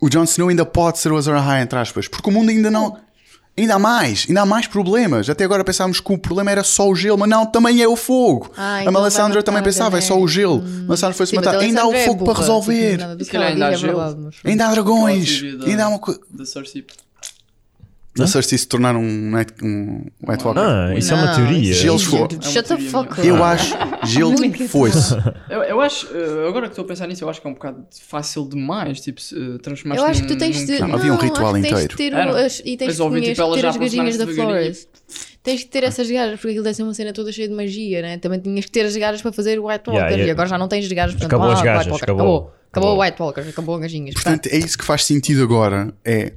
[0.00, 2.70] O Jon Snow ainda pode ser o Azor Ahai, entre aspas, porque o mundo ainda
[2.70, 2.98] não.
[3.56, 5.28] Ainda há mais, ainda há mais problemas.
[5.28, 7.96] Até agora pensávamos que o problema era só o gelo, mas não, também é o
[7.96, 8.50] fogo.
[8.56, 10.60] Ah, a então Melisandre vai também matar pensava, é só o gelo.
[10.64, 11.56] A Melisandre foi-se matar.
[11.56, 12.92] a Ainda há o é fogo para resolver.
[12.92, 13.14] ainda há
[14.44, 15.42] Ainda há dragões.
[15.66, 16.20] Ainda há uma coisa.
[18.14, 18.24] Cersei.
[18.24, 20.60] A Cersei se tornar um Night, um White Walker.
[20.60, 21.70] Ah, isso é uma Não, teoria.
[21.70, 22.28] isso- Gelos foram.
[22.42, 23.26] Shut É the fuck up.
[23.26, 24.34] Eu acho, gelo
[24.68, 25.14] foi-se.
[25.48, 27.54] Eu, eu acho, eh, agora que estou a pensar nisso, eu acho que é um
[27.54, 30.78] bocado fácil demais, tipo, se, eh, transformar Eu acho que tu tens de.
[30.80, 31.88] Não, Não, havia um ritual tens inteiro.
[31.88, 32.46] de ter Era.
[32.46, 33.10] as, e tens de tipo,
[33.54, 34.26] ter já as gaginhas da.
[34.26, 34.88] Flores.
[35.42, 38.00] Tens de ter essas gajas, porque aquilo deve ser uma cena toda cheia de magia,
[38.00, 38.18] né?
[38.18, 39.92] Também tinhas que ter as gajas para fazer o White Walker.
[39.96, 40.28] Yeah, yeah.
[40.28, 42.36] E agora já não tens as gajas, portanto, Acabou ah, as gajas, White Walker, acabou.
[42.36, 42.52] acabou.
[42.70, 43.02] Acabou o Acabou.
[43.04, 44.14] White Walker, acabou as gaginhas.
[44.14, 45.92] Portanto, é isso que faz sentido agora.
[46.04, 46.34] É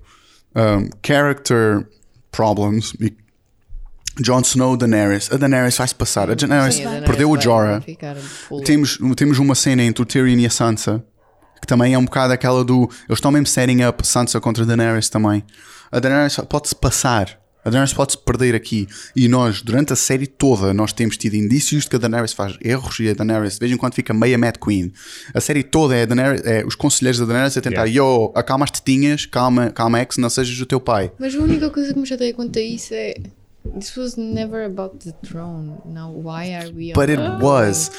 [0.55, 1.87] um, character
[2.31, 2.93] problems.
[2.99, 3.15] E
[4.21, 5.31] Jon Snow, Daenerys.
[5.31, 6.29] A Daenerys vai-se passar.
[6.31, 7.83] A Daenerys Sim, a Daenerys perdeu o Jorah.
[8.63, 11.03] Temos, temos uma cena entre o Tyrion e a Sansa
[11.65, 12.83] que também é um bocado aquela do.
[13.07, 15.43] Eles estão mesmo setting up Sansa contra Daenerys também.
[15.91, 17.39] A Daenerys pode-se passar.
[17.65, 18.87] A Daenerys pode-se perder aqui.
[19.15, 22.55] E nós, durante a série toda, nós temos tido indícios de que a Daenerys faz
[22.63, 24.93] erros e a Daenerys de vez em quando fica meia Mad Queen.
[25.33, 28.65] A série toda é, a Daenerys, é os conselheiros da Daenerys a tentar, yo, acalma
[28.65, 31.11] as tetinhas, calma, calma ex, não sejas o teu pai.
[31.17, 33.15] Mas a única coisa que me chateia quanto a isso é.
[33.73, 35.79] This was never about the throne.
[35.85, 37.89] Now, why are we But it was.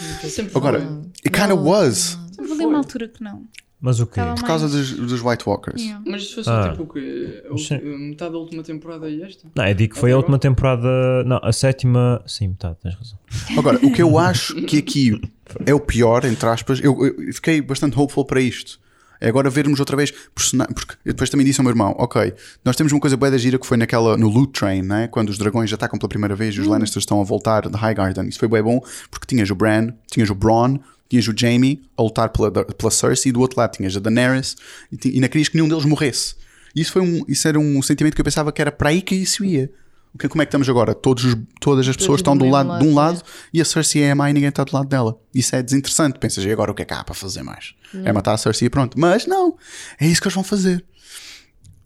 [0.54, 0.78] Agora,
[1.24, 2.16] it kind of was.
[2.38, 3.42] Houve ali uma altura que não.
[3.80, 4.20] Mas o quê?
[4.34, 5.82] Por causa dos, dos White Walkers.
[5.82, 6.02] Yeah.
[6.06, 6.70] Mas isso foi só Ah.
[6.70, 7.42] tipo o quê?
[7.82, 9.46] Metade da última temporada e esta?
[9.54, 11.22] Não, eu digo que foi a última temporada.
[11.24, 12.22] Não, a sétima.
[12.26, 13.18] Sim, tá, tens razão.
[13.58, 15.20] Agora, o que eu acho que aqui
[15.66, 18.80] é o pior, entre aspas, eu, eu fiquei bastante hopeful para isto.
[19.20, 22.76] É agora vermos outra vez porque eu depois também disse ao meu irmão, ok, nós
[22.76, 25.08] temos uma coisa bem da gira que foi naquela, no Loot Train, né?
[25.08, 28.28] quando os dragões atacam pela primeira vez e os Lannisters estão a voltar de Highgarden.
[28.28, 28.78] Isso foi bem bom,
[29.10, 30.76] porque tinhas o Bran, tinhas o Bronn,
[31.08, 34.56] tinhas o Jaime a lutar pela, pela Cersei e do outro lado tinhas a Daenerys
[34.92, 36.34] e, e não querias que nenhum deles morresse.
[36.74, 39.14] Isso, foi um, isso era um sentimento que eu pensava que era para aí que
[39.14, 39.70] isso ia.
[40.14, 40.94] O que- Como é que estamos agora?
[40.94, 43.60] Todos os- todas as pessoas do estão do mesmo lado, de um lado, lado e
[43.60, 45.18] a Cersei é a má e ninguém está do lado dela.
[45.34, 46.18] Isso é desinteressante.
[46.18, 47.74] Pensas, e agora o que é que há para fazer mais?
[48.04, 48.98] É matar a Cersei e pronto.
[48.98, 49.56] Mas não,
[50.00, 50.84] é isso que eles vão fazer.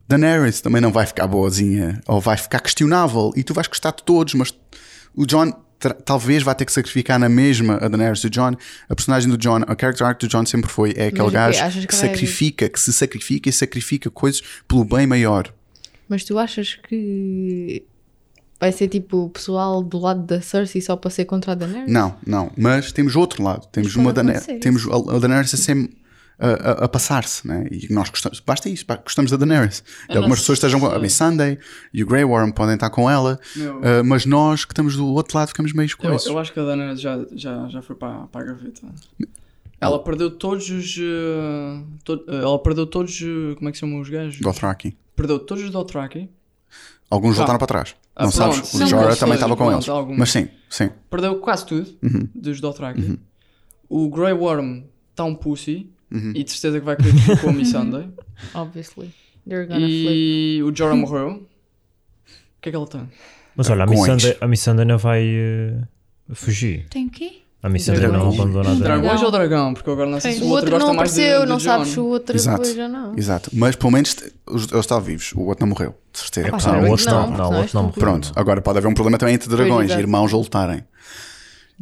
[0.09, 4.03] Daenerys também não vai ficar boazinha ou vai ficar questionável e tu vais gostar de
[4.03, 4.53] todos, mas
[5.15, 5.53] o John
[6.05, 8.23] talvez vai ter que sacrificar na mesma a Daenerys.
[8.25, 8.53] O John,
[8.89, 11.87] a personagem do John, a character arc do John sempre foi é aquele gajo que,
[11.87, 15.53] que vai- sacrifica, que se sacrifica e sacrifica coisas pelo bem maior.
[16.09, 17.83] Mas tu achas que
[18.59, 21.91] vai ser tipo o pessoal do lado da Cersei só para ser contra a Daenerys?
[21.91, 22.51] Não, não.
[22.59, 23.67] Mas temos outro lado.
[23.73, 25.97] Temos uma Daener acontecer, temos a, Daenerys a sempre
[26.41, 27.67] a, a- a passar-se, né?
[27.71, 29.85] E nós gostamos, basta isso, gostamos da Daenerys.
[30.09, 31.59] E algumas pessoas estejam com a Miss Sunday
[31.93, 33.79] e o Grey Worm podem estar com ela, Meu.
[33.79, 36.27] uh, mas nós que estamos do outro lado ficamos meio Eu, coisas.
[36.27, 38.81] eu acho que a Dana já, já, já foi para, para a gaveta.
[39.81, 40.97] Ela perdeu todos os.
[40.99, 43.19] eh, to- eh, ela perdeu todos.
[43.23, 44.39] eh, Como é que se chamam os gajos?
[44.41, 44.95] Dothraki.
[45.17, 46.29] Perdeu todos os Dothraki.
[47.11, 47.39] Alguns Tá.
[47.39, 47.97] voltaram para trás.
[48.15, 48.55] Ah, não pronto.
[48.57, 48.75] sabes?
[48.75, 49.89] O Jorah mas também estava com eles.
[49.89, 50.19] alguns.
[50.19, 50.91] Mas sim, sim.
[51.09, 52.29] Perdeu quase tudo Uhum.
[52.35, 53.19] dos Dothraki.
[53.89, 55.91] O Grey Worm está um pussy.
[56.13, 56.33] Uhum.
[56.35, 58.09] E de certeza que vai querer ficar com a Miss Sunday.
[58.55, 59.15] Obviously.
[59.49, 60.09] They're gonna flip.
[60.11, 61.29] e o Jorah morreu.
[61.29, 61.41] O
[62.61, 63.09] que é que ela tem?
[63.57, 65.75] Mas olha, a a Missandei não vai eh,
[66.33, 66.87] fugir.
[66.91, 67.43] Tem o quê?
[67.63, 68.35] A Missandei não Dragões.
[68.41, 69.01] abandona a Dragão.
[69.03, 69.75] Dragões ou dragão?
[69.75, 71.49] Porque agora não sei se O o outro outro gosta não mais de, apareceu, de
[71.49, 72.57] não sabes se o outro Exato.
[72.59, 73.19] depois já não.
[73.19, 73.51] Exato.
[73.53, 74.17] Mas pelo menos
[74.49, 75.33] eles estavam vivos.
[75.35, 75.95] O outro não morreu.
[76.13, 76.49] De certeza.
[76.53, 78.89] Ah, Ah, o outro não, não, o senão outro não isto Pronto, agora pode haver
[78.89, 80.85] um problema também entre dragões, irmãos a lutarem.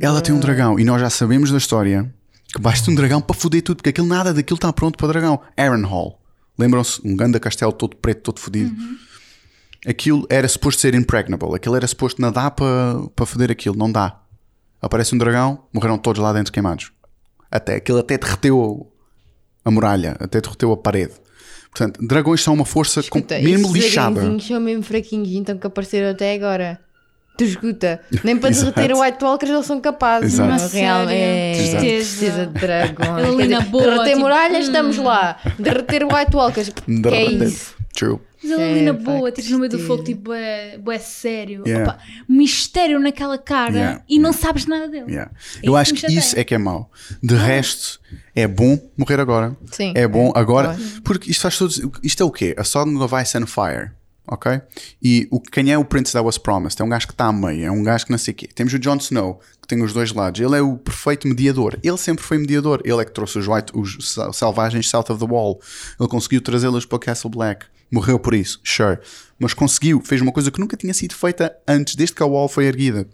[0.01, 2.13] Ela tem um dragão e nós já sabemos da história
[2.55, 5.41] que basta um dragão para foder tudo, porque aquilo nada daquilo está pronto para dragão.
[5.57, 6.21] Aaron Hall.
[6.59, 7.01] Lembram-se?
[7.05, 8.75] Um ganda castelo todo preto, todo fodido.
[9.87, 11.55] Aquilo era suposto ser impregnable.
[11.55, 13.77] Aquilo era suposto nadar para, para foder aquilo.
[13.77, 14.21] Não dá.
[14.81, 16.91] Aparece um dragão, morreram todos lá dentro queimados.
[17.51, 18.93] Até, aquilo até derreteu
[19.65, 21.15] a muralha, até derreteu a parede.
[21.71, 24.41] Portanto, dragões são uma força com, Escuta, mesmo esses lixada.
[24.41, 26.81] são mesmo fraquinhos, então que apareceram até agora.
[27.39, 28.73] Tu escuta, nem para Exato.
[28.73, 30.35] derreter o White Walkers eles são capazes.
[30.35, 30.51] Exato.
[30.51, 31.53] Não, Uma real, é.
[31.79, 33.09] Tristeza de dragões.
[33.25, 35.39] Ali na boa, derreter tipo, muralhas, estamos lá.
[35.57, 37.77] Derreter o White Walkers, que é isso?
[37.95, 38.19] True.
[38.43, 41.63] Mas ele É, ali na boa, tipo no meio do fogo, tipo, é, bué sério.
[41.67, 41.93] Yeah.
[41.93, 45.11] Opa, mistério naquela cara Yeah, e não sabes nada dele.
[45.11, 45.31] Yeah.
[45.63, 46.91] É Eu acho que isso é que é mau.
[47.23, 48.01] De resto,
[48.35, 49.57] é bom morrer agora.
[49.73, 49.93] Sim.
[49.95, 50.75] É bom agora.
[50.75, 50.83] Claro.
[51.05, 51.81] Porque isto faz todos.
[52.03, 52.55] Isto é o quê?
[52.57, 53.93] A Song of Ice and Fire.
[54.31, 54.61] Ok?
[55.03, 56.81] E o, quem é o Prince that was promised?
[56.81, 58.47] É um gajo que está a meio, é um gajo que não sei o quê.
[58.55, 60.39] Temos o Jon Snow, que tem os dois lados.
[60.41, 61.79] Ele é o perfeito mediador.
[61.83, 62.83] Ele sempre foi mediador.
[62.85, 65.61] Ele é que trouxe os, white, os sel- selvagens south of the wall.
[65.99, 67.65] Ele conseguiu trazê-los para o Castle Black.
[67.91, 68.99] Morreu por isso, sure.
[69.39, 72.47] Mas conseguiu, fez uma coisa que nunca tinha sido feita antes, desde que a wall
[72.49, 73.09] foi erguida.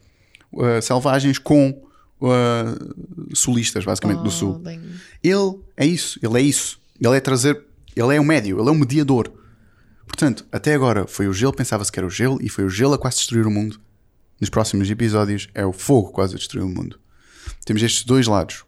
[0.53, 1.81] Uh, selvagens com
[2.20, 4.57] uh, sulistas, basicamente, do sul.
[4.57, 4.81] Oh, bem.
[5.22, 6.81] Ele é isso, ele é isso.
[7.00, 7.62] Ele é trazer,
[7.94, 9.33] ele é o médio, ele é o mediador.
[10.07, 12.95] Portanto, até agora foi o gelo, pensava-se que era o gelo, e foi o gelo
[12.95, 13.81] a quase destruir o mundo.
[14.40, 16.99] Nos próximos episódios é o fogo quase a destruir o mundo.
[17.64, 18.64] Temos estes dois lados.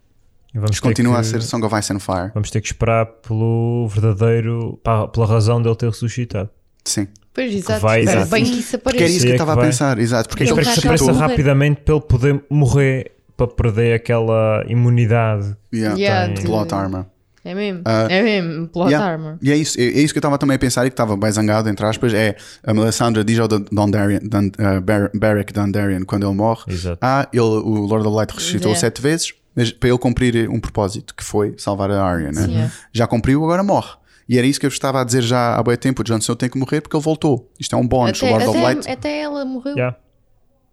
[0.55, 2.31] Vamos continua que- a ser Song of Ice and Fire.
[2.33, 4.81] Vamos ter que esperar pelo verdadeiro,
[5.13, 6.49] pela razão dele ter ressuscitado.
[6.85, 7.09] Sim.
[7.35, 7.81] Pois, exato.
[7.81, 8.31] vai- Espero exato.
[8.31, 9.67] bem que isso Porque era isso que é eu estava a vai.
[9.67, 10.29] pensar, exato.
[10.31, 15.55] Porque é vai Espero que se rapidamente para ele poder morrer para perder aquela imunidade.
[15.75, 15.95] Yeah.
[15.99, 17.05] Yeah, tem- de- Plot armor.
[17.47, 17.83] É mesmo.
[17.85, 18.69] Ah, é mesmo.
[18.69, 19.13] Plot Yeah.
[19.13, 19.39] armor.
[19.41, 21.17] E é isso, é, é isso que eu estava também a pensar e que estava
[21.17, 26.05] bem zangado, entre aspas, é a Melisandre diz ao Dondarrion, Don, uh, Bar- Beric Dondarrion
[26.05, 26.99] quando ele morre, Exato.
[27.01, 28.81] ah, ele, o Lord of Light ressuscitou Yeah.
[28.81, 32.45] sete vezes mas para ele cumprir um propósito, que foi salvar a Arya, né?
[32.47, 32.73] Yeah.
[32.93, 33.89] Já cumpriu, agora morre.
[34.29, 36.37] E era isso que eu estava a dizer já há bem tempo, o Jon Snow
[36.37, 37.51] tem que morrer porque ele voltou.
[37.59, 38.81] Isto é um bónus, o Até, Lord of Light...
[38.81, 39.75] até, até ela morreu.
[39.75, 39.97] Yeah.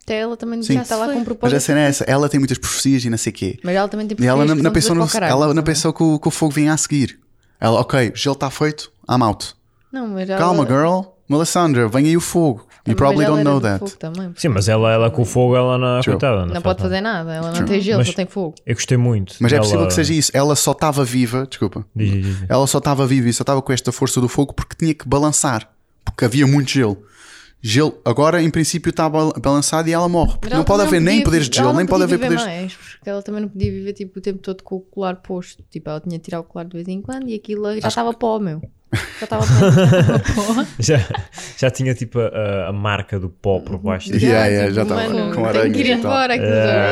[0.03, 0.73] Até ela também Sim.
[0.73, 1.57] já está lá com um Mas propósito.
[1.57, 3.59] a cena é essa, ela tem muitas profecias e não sei o quê.
[3.63, 5.93] Mas ela também tem E ela não, profecias não pensou, no, caralho, ela não pensou
[5.93, 7.19] que o, que o fogo vinha a seguir.
[7.59, 9.53] Ela, ok, o gelo está feito, I'm out.
[9.91, 11.01] Não, mas ela, Calma, girl.
[11.29, 12.67] Melisandre, vem aí o fogo.
[12.85, 13.97] You mas probably ela don't era know that.
[13.97, 14.33] também.
[14.35, 16.15] Sim, mas ela, ela com o fogo, ela não, True.
[16.15, 17.33] coitada, não, Não faz pode fazer nada.
[17.33, 17.67] Ela não True.
[17.69, 18.55] tem gelo, Mas- só tem fogo.
[18.65, 19.35] Eu gostei muito.
[19.39, 20.31] Mas é dela- possível que seja isso.
[20.33, 21.85] Ela só estava viva, desculpa.
[21.95, 22.45] Diz, diz, diz.
[22.49, 25.07] Ela só estava viva e só estava com esta força do fogo porque tinha que
[25.07, 25.69] balançar.
[26.03, 26.97] Porque havia muito gelo.
[27.65, 30.32] Gelo, agora em princípio está bal- balançado e ela morre.
[30.34, 32.43] Porque Mas não ela pode haver nem poderes de ela gelo, nem pode haver poderes.
[32.43, 35.63] mais, porque ela também não podia viver tipo, o tempo todo com o colar posto.
[35.71, 38.13] Tipo, ela tinha de tirar o colar de vez em quando e aquilo já estava
[38.13, 38.62] pó, meu.
[39.19, 39.43] Já estava
[40.36, 40.65] pó.
[40.78, 40.99] Já,
[41.58, 44.12] já tinha tipo a, a marca do pó por baixo.
[44.12, 46.36] da- Yeah, yeah, tipo, já estava mano, com tenho aranhas que ir embora.
[46.36, 46.38] É.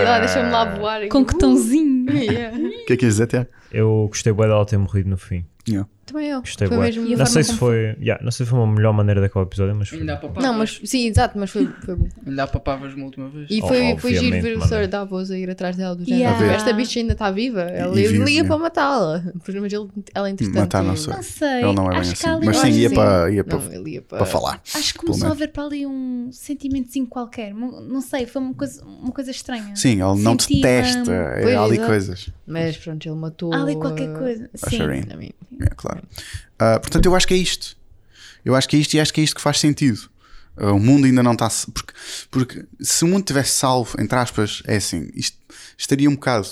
[0.05, 1.07] já- ah, Deixa-me lá voar.
[1.09, 2.09] Com que tãozinho.
[2.11, 2.57] Yeah.
[2.81, 3.47] O que é que ias dizer, Tiago?
[3.71, 5.45] Eu gostei bem dela ter morrido no fim.
[5.69, 5.87] Yeah.
[6.05, 6.41] Também eu.
[6.41, 7.05] Gostei Foi mesmo.
[7.05, 9.75] E Não sei se foi, yeah, não sei se foi uma melhor maneira daquele episódio,
[9.75, 9.99] mas foi.
[9.99, 10.43] Ainda há papavas.
[10.43, 12.07] Não, mas sim, exato, mas foi, foi bom.
[12.25, 13.47] Ainda há papavas uma última vez.
[13.49, 14.61] E Oh, foi, foi giro ver o.
[14.67, 16.23] Sir Davos a ir atrás dela do género.
[16.23, 16.39] Yeah.
[16.39, 16.55] Ver.
[16.55, 17.61] Esta bicha ainda está viva.
[17.61, 18.47] Ela E ele vive, ia yeah.
[18.47, 19.23] para matá-la.
[19.45, 20.59] Mas ele, ela entretanto.
[20.59, 21.13] Matar, não sei.
[21.13, 21.63] Não sei.
[21.63, 22.27] Ele não é bem assim.
[22.27, 24.17] há Mas sim, ia para, ia Não, para, ele ia para.
[24.17, 24.61] para falar.
[24.75, 27.53] Acho que começou a haver para ali um sentimentozinho qualquer.
[27.53, 29.75] Não não sei, foi uma coisa, uma coisa estranha.
[29.75, 31.11] Sim, ele não detesta.
[31.11, 32.29] É Pois, ali coisas.
[32.45, 33.53] Mas pronto, ele matou.
[33.53, 34.49] Há ali qualquer coisa.
[34.55, 34.79] Sim.
[35.59, 36.01] É, claro.
[36.59, 37.75] Ah, portanto, eu acho que é isto.
[38.43, 40.09] Eu acho que é isto e acho que é isto que faz sentido.
[40.57, 41.49] Ah, o mundo ainda não está.
[41.73, 41.93] Porque,
[42.29, 45.37] porque se o mundo tivesse salvo, entre aspas, é assim, isto
[45.77, 46.47] estaria um bocado.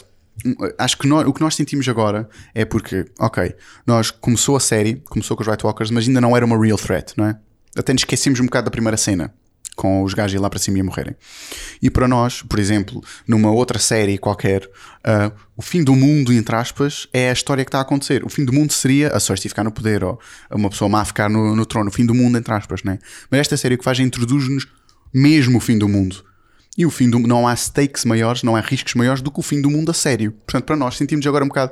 [0.77, 3.53] Acho que nós- o que nós sentimos agora é porque, ok,
[3.85, 6.77] nós começou a série, começou com os White Walkers, mas ainda não era uma real
[6.77, 7.37] threat, não é?
[7.75, 9.33] Até nos esquecemos um bocado da primeira cena,
[9.79, 11.15] com os gajos ir lá para cima e morrerem.
[11.81, 14.69] E para nós, por exemplo, numa outra série qualquer,
[15.05, 18.25] ah, o fim do mundo, entre aspas, é a história que está a acontecer.
[18.25, 20.19] O fim do mundo seria a Cersei ficar no poder, ou
[20.51, 21.89] uma pessoa má ficar no, no trono.
[21.89, 22.99] O fim do mundo, entre aspas, né?
[23.31, 24.67] Mas esta série o que faz é introduz-nos
[25.13, 26.25] mesmo o fim do mundo.
[26.77, 29.43] E o fim do não há stakes maiores, não há riscos maiores do que o
[29.43, 30.33] fim do mundo a sério.
[30.45, 31.71] Portanto, para nós sentimos agora um bocado.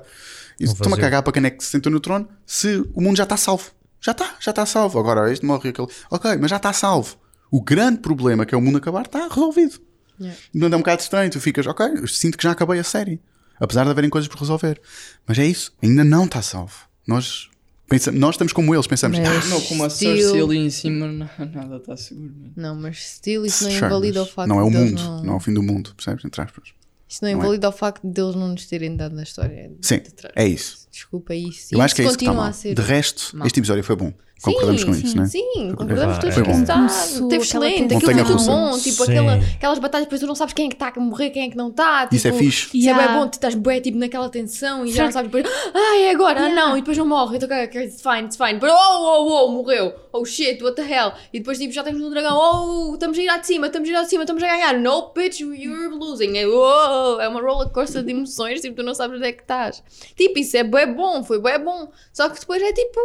[0.57, 3.23] Estou-me a cagar para quem é que se sentou no trono se o mundo já
[3.23, 3.71] está salvo.
[4.01, 4.97] Já está, já está salvo.
[4.97, 5.87] Agora este morre aquele.
[6.09, 7.17] Ok, mas já está salvo.
[7.51, 9.79] O grande problema que é o mundo acabar está resolvido.
[10.19, 10.37] Yeah.
[10.53, 11.29] Não é um bocado estranho.
[11.31, 13.21] Tu ficas, ok, eu sinto que já acabei a série.
[13.59, 14.79] Apesar de haverem coisas por resolver.
[15.25, 16.73] Mas é isso, ainda não está salvo.
[17.07, 17.49] Nós,
[17.89, 19.17] pensa, nós estamos como eles, pensamos.
[19.17, 22.31] Mas- "Ah, Não, como a Still- Cersei ali em cima, na- nada está seguro.
[22.35, 22.53] mano.
[22.55, 25.23] Não, mas still isso não sure, invalida o facto não é o mundo, não...
[25.23, 26.23] não é o fim do mundo, percebes?
[26.25, 26.69] Entre aspas.
[27.09, 27.41] Isso não não é?
[27.41, 29.71] invalida o facto de eles não nos terem dado na história.
[29.81, 30.33] Sim, de trás.
[30.35, 30.86] é isso.
[30.97, 31.75] Desculpa isso.
[31.75, 32.49] Eu acho que é Isso que está continua mal.
[32.49, 32.73] a ser.
[32.73, 33.45] De resto, mal.
[33.45, 34.11] este episódio foi bom.
[34.39, 35.25] Concordamos com isso, sim, né?
[35.25, 36.57] Sim, concordamos todos Foi com bom.
[36.57, 36.67] isso.
[36.67, 38.77] Tá, Começou teve excelente, aquilo foi tudo bom.
[38.77, 39.11] Tipo, Sim.
[39.11, 41.49] aquela, aquelas batalhas, depois tu não sabes quem é que está a morrer, quem é
[41.49, 42.07] que não está.
[42.11, 42.65] Isso é tipo, fixe.
[42.77, 43.07] Isso é Yeah.
[43.13, 46.11] bem bom, tu estás bué, tipo, naquela tensão e já não sabes depois, ah, é
[46.11, 46.67] agora, ah, Yeah.
[46.67, 49.91] não, e depois não morre, então, it's fine, it's fine, depois, oh, oh, oh, morreu,
[50.13, 53.21] oh shit, what the hell, e depois, tipo, já temos um dragão, oh, estamos a
[53.23, 55.39] ir lá de cima, estamos a ir lá de cima, estamos a ganhar, no, bitch,
[55.39, 59.27] you're losing, é, oh, é uma roller coaster de emoções, tipo, tu não sabes onde
[59.27, 59.81] é que estás.
[60.15, 62.99] Tipo, isso é bom, foi bué bom, só que depois é tipo,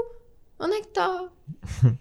[0.58, 1.28] onde é que está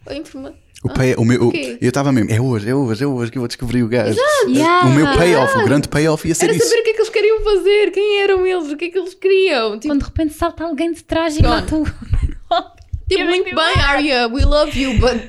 [0.08, 0.58] a informação?
[0.84, 1.78] O pay, o meu, o- quê?
[1.80, 4.18] eu estava mesmo, é hoje, é hoje, é hoje que eu vou descobrir o gajo.
[4.48, 4.88] Yeah.
[4.88, 6.66] O meu payoff, o grande payoff ia ser Era isso.
[6.68, 8.98] saber o que é que eles queriam fazer, quem eram eles, o que é que
[8.98, 9.74] eles queriam.
[9.80, 11.84] Tipo, Quando de repente salta alguém de trás e mata o.
[13.08, 15.22] Tipo, muito bem, Arya, we love you, but.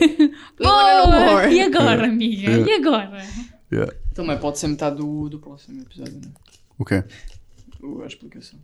[0.00, 1.48] we know more.
[1.52, 2.50] E agora, amiga?
[2.50, 3.22] E agora?
[3.72, 3.92] Yeah.
[4.14, 6.28] Também pode ser metade do, do próximo episódio, né?
[6.78, 7.02] O quê?
[7.82, 8.58] O- A explicação.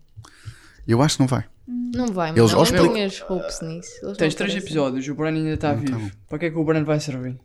[0.86, 1.44] Eu acho que não vai.
[1.66, 3.70] Não vai, mas Eles- não tenho explicam- as hopes nisso.
[3.70, 4.58] Eles Tens não três parecem.
[4.58, 5.98] episódios, o Bran ainda está vivo.
[5.98, 6.14] tá.
[6.28, 7.38] Para que é que o Bran vai servir?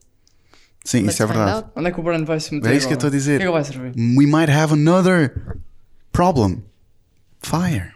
[0.84, 1.56] Sim, Let's isso é find verdade.
[1.58, 1.70] out.
[1.76, 2.72] Onde é que o Bran vai se meter?
[2.72, 3.08] É isso que eu agora?
[3.08, 3.36] estou a dizer.
[3.36, 4.18] O que é que ele vai servir?
[4.18, 5.36] We might have another
[6.12, 6.64] problem.
[7.42, 7.94] Fire.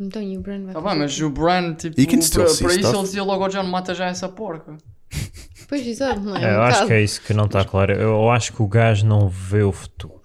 [0.00, 2.50] Então, e o Bran vai Tá fazer bem, mas o Bran, tipo, can still para,
[2.54, 2.96] see para isso stuff.
[2.96, 4.76] ele dizia logo ao John mata já essa porca.
[5.68, 6.44] Pois, exato, não é?
[6.44, 6.86] É, eu Um acho bocado.
[6.86, 7.92] que é isso que não está claro.
[7.92, 10.17] Eu acho que o gajo não vê o futuro.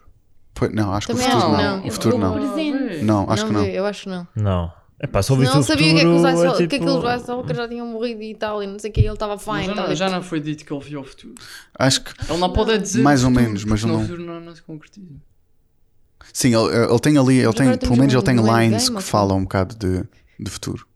[0.68, 1.78] Pois- Não, acho que o Também futuro que não.
[1.78, 1.88] não.
[1.88, 3.04] O futuro não.
[3.04, 3.66] Não, acho que não.
[3.66, 4.28] eu acho que não.
[4.36, 4.72] Não.
[5.00, 6.98] É pá, ele Não o sabia que, é que, os Ice é Walker- que tipo...
[6.98, 9.34] aqueles Ice Walker já tinham morrido e tal, e não sei o que, ele estava
[9.36, 9.66] Mas fine.
[9.66, 11.34] já, tal, não, e já tipo- não foi dito que ele via o futuro.
[11.78, 12.12] Acho que.
[12.32, 13.02] Ele não pode dizer.
[13.02, 15.12] Mais o ou futuro, menos, mas porque não- o futuro não, não se concretiza.
[16.32, 18.84] Sim, ele, ele tem ali, ele tem, agora pelo temos menos um- ele tem lines
[18.84, 20.04] endgame, que falam um bocado de,
[20.40, 20.88] de futuro.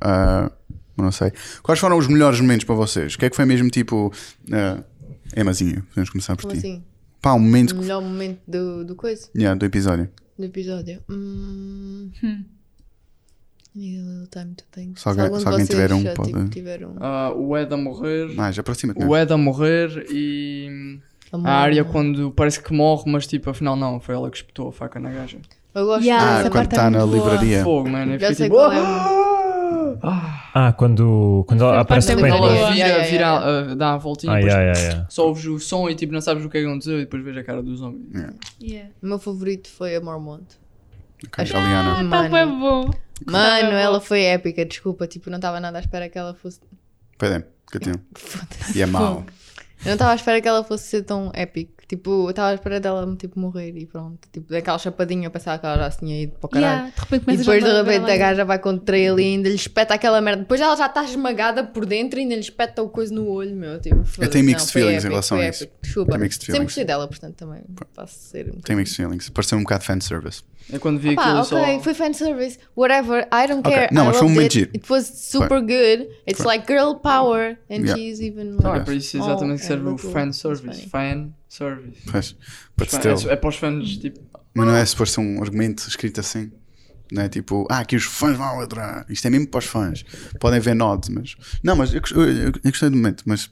[0.00, 0.50] Ah,
[0.96, 1.32] não sei.
[1.62, 3.14] Quais foram os melhores momentos para vocês?
[3.14, 4.12] O que é que foi mesmo tipo.
[4.48, 4.84] Uh,
[5.36, 6.58] Emazinho, podemos começar por Como ti.
[6.58, 6.84] assim?
[7.20, 10.08] Pá, um momento O melhor momento do, do coisa, yeah, do episódio.
[10.38, 11.02] do episódio.
[11.10, 12.10] Hum...
[12.22, 14.98] A little time to think.
[15.00, 16.96] Se alguém- de se alguém tiver um, já, pode- tipo, tiver um.
[16.98, 18.34] Ah, o Ed a morrer.
[18.34, 19.04] Mais, aproxima-te.
[19.04, 19.16] O.
[19.16, 20.98] Ed a morrer e.
[21.32, 21.46] amor.
[21.48, 24.72] A área quando parece que morre, mas tipo, afinal não, foi ela que espetou a
[24.72, 25.38] faca na gaja.
[25.72, 27.14] Eu gosto Yeah, Ah, dessa quando está é na boa.
[27.16, 27.62] livraria.
[27.62, 28.14] Fogo, mano.
[28.14, 28.56] Eu Já fiquei sei tipo.
[28.56, 29.29] qual é.
[30.02, 32.28] "Ah!" Ah, quando, quando ela aparece boa.
[32.28, 35.10] Ela vira, vira, ah, dá a voltinha Ah, e depois yeah, yeah, yeah.
[35.10, 37.22] só ouves o som e tipo não sabes o que é que aconteceu e depois
[37.24, 38.08] vês a cara do zombie.
[38.62, 38.90] Yeah.
[39.02, 40.44] O meu favorito foi a Mormont.
[41.26, 41.98] Ok, a Liana.
[41.98, 42.30] Ah, Mano.
[42.30, 42.90] tá bom.
[43.26, 46.60] Mano, Tá ela foi épica, desculpa, tipo, não estava nada à espera que ela fosse.
[47.18, 48.00] Pera aí, continua.
[48.74, 49.24] E é mau.
[49.80, 51.79] Eu não estava à espera que ela fosse ser tão épica.
[51.90, 54.20] Tipo, eu estava à espera dela tipo, morrer e pronto.
[54.32, 56.72] Tipo, daquela chapadinha, eu pensava que ela já se tinha ido para o caralho.
[56.72, 59.56] Yeah, de repente E depois de repente a gaja vai contra ele e ainda lhe
[59.56, 60.42] espeta aquela merda.
[60.42, 63.56] Depois ela já está esmagada por dentro e ainda lhe espeta o coisa no olho,
[63.56, 63.80] meu.
[63.80, 64.30] Tipo, foda-se.
[64.30, 65.68] tenho mixed Não, feelings em épico, relação foi a isso.
[65.82, 66.10] Desculpa.
[66.12, 66.64] Tenho mixed Sempre feelings.
[66.68, 69.28] gostei dela, portanto também posso ser um Tem mixed feelings.
[69.28, 70.44] Pareceu um bocado fanservice.
[70.72, 71.80] É quando vi Pá, aquilo ok, só.
[71.82, 73.88] foi fanservice, whatever, I don't Ok, care.
[73.92, 74.70] não, I mas foi um momento it.
[74.74, 76.08] It was super good.
[76.28, 77.96] It's like girl power and Yeah.
[77.96, 80.12] she's even Não, é like, para isso exatamente que serve o little.
[80.12, 80.88] fan It's service.
[80.88, 80.88] funny.
[80.90, 82.02] Fan service.
[82.10, 82.36] Pois.
[82.76, 83.30] But Fan- still.
[83.30, 84.20] É, é para os fãs, tipo.
[84.54, 86.52] Mas não é suposto ser um argumento escrito assim.
[87.10, 89.04] Não é tipo, ah, aqui os fãs vão adorar.
[89.08, 90.04] Isto é mesmo para os fãs.
[90.38, 91.34] Podem ver nods, mas.
[91.64, 93.50] Não, mas eu, eu, eu- eu gostei do momento, mas.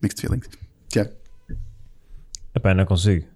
[0.00, 0.46] Mixed feelings.
[0.94, 1.12] Yeah.
[2.54, 3.26] Epá, não consigo.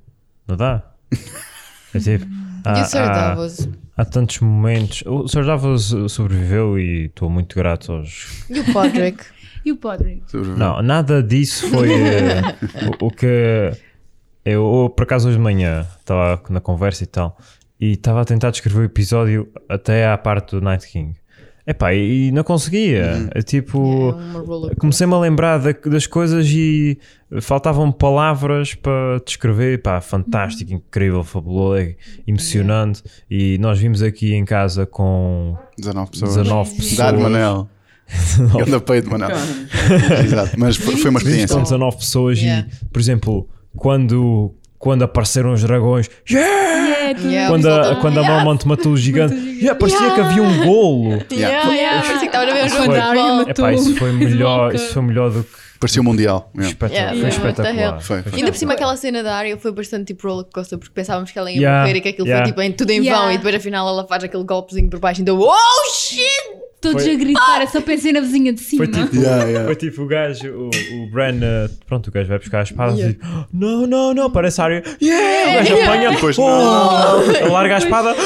[0.47, 0.93] Não dá.
[1.95, 2.25] É tipo.
[2.27, 3.69] E Há, o Sir há, Davos?
[3.97, 5.03] há tantos momentos.
[5.07, 5.45] O Sr.
[5.45, 8.45] Davos sobreviveu e estou muito grato aos.
[8.51, 9.25] E o Podrick?
[9.65, 10.25] E o Podrick?
[10.59, 12.43] Não, nada disso foi eh,
[13.01, 13.27] o, o que.
[14.45, 17.39] Eu, eu, por acaso, hoje de manhã estava na conversa e tal,
[17.81, 21.15] e estava a tentar descrever o episódio até à parte do Night King.
[21.67, 23.29] Epá, e, e não conseguia.
[23.35, 24.15] É tipo.
[24.71, 26.99] É Comecei-me a lembrar da- das coisas e
[27.41, 29.81] faltavam palavras para descrever.
[29.81, 31.97] Pá, fantástico, incrível, fabuloso, é
[32.27, 33.03] emocionante.
[33.31, 36.37] E nós vimos aqui em casa com 19 pessoas.
[36.37, 36.97] 19 pessoas.
[36.97, 37.69] Dado Manel.
[38.67, 39.31] Anda peito, Manel.
[40.23, 40.59] Exato.
[40.59, 41.57] Mas foi, foi uma experiência.
[41.57, 42.69] Com 19 pessoas Yeah.
[42.83, 46.85] e, por exemplo, quando, quando apareceram os dragões, yeah!
[47.05, 47.49] Yeah, Yeah.
[47.49, 48.45] quando, a, quando a yeah.
[48.45, 51.19] Mormont matou o gigante, yeah, parecia que havia um golo.
[51.25, 55.43] Parecia que estava a ver um jogo de isso foi melhor, isso foi melhor do
[55.43, 56.51] que Parecia o Mundial.
[56.55, 56.71] Yeah.
[56.71, 57.15] espetacular.
[57.15, 58.01] Yeah, foi espetacular.
[58.01, 58.39] Foi, foi.
[58.39, 61.39] Ainda por cima aquela cena da área foi bastante tipo roller coaster porque pensávamos que
[61.39, 62.45] ela ia Yeah, morrer e que aquilo yeah.
[62.45, 63.23] foi tipo em, tudo em Yeah.
[63.23, 66.64] vão e depois afinal ela faz aquele golpezinho por baixo e então oh shit!
[66.85, 68.85] Todos Foi- a gritar, eu só pensei na vizinha de cima.
[68.85, 69.65] Foi tipo, Yeah, yeah.
[69.67, 70.71] foi tipo o gajo, o,
[71.03, 73.17] o Bran, uh, pronto, o gajo vai buscar a espada e diz,
[73.53, 75.51] não, não, não, parece a área, yeah!
[75.51, 78.15] O gajo apanha, Depois, oh, larga a espada,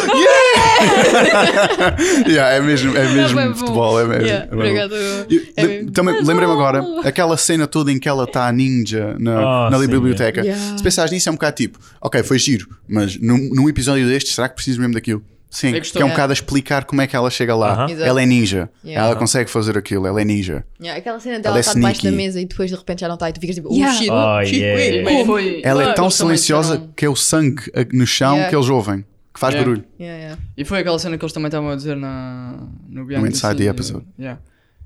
[2.29, 3.55] Yeah, é mesmo, é mesmo bom.
[3.55, 4.01] futebol.
[4.01, 4.23] É mesmo.
[4.27, 4.95] Yeah, é obrigado.
[4.95, 5.91] Eu- É le- mesmo.
[5.93, 9.87] também lembrei-me agora aquela cena toda em que ela está ninja na, Ah, na sim,
[9.89, 10.41] biblioteca.
[10.43, 10.77] yeah.
[10.77, 14.35] Se pensares nisso, é um bocado tipo, ok, foi giro, mas num, num episódio destes,
[14.35, 15.23] será que preciso mesmo daquilo?
[15.51, 17.73] Sim, É que, é um bocado a explicar como é que ela chega lá.
[17.73, 17.91] Aham.
[17.91, 18.07] Exato.
[18.09, 19.07] Ela é ninja, Yeah.
[19.09, 20.65] ela consegue fazer aquilo, ela é ninja.
[20.79, 23.09] Yeah, aquela cena Ela dela é estar debaixo da mesa e depois de repente já
[23.09, 23.95] não está e tu ficas tipo, Yeah.
[23.95, 25.11] oh shit, Oh, shit, yeah.
[25.11, 25.27] wait.
[25.27, 27.63] foi- Ela é tão silenciosa que é o sangue
[27.95, 28.51] no chão Yeah.
[28.51, 29.71] que eles ouvem, que faz Yeah.
[29.71, 29.89] barulho.
[29.99, 30.43] Yeah, yeah.
[30.57, 33.57] E foi aquela cena que eles também estavam a dizer na, no Behind No Inside
[33.57, 34.05] the Episode.
[34.19, 34.39] yeah.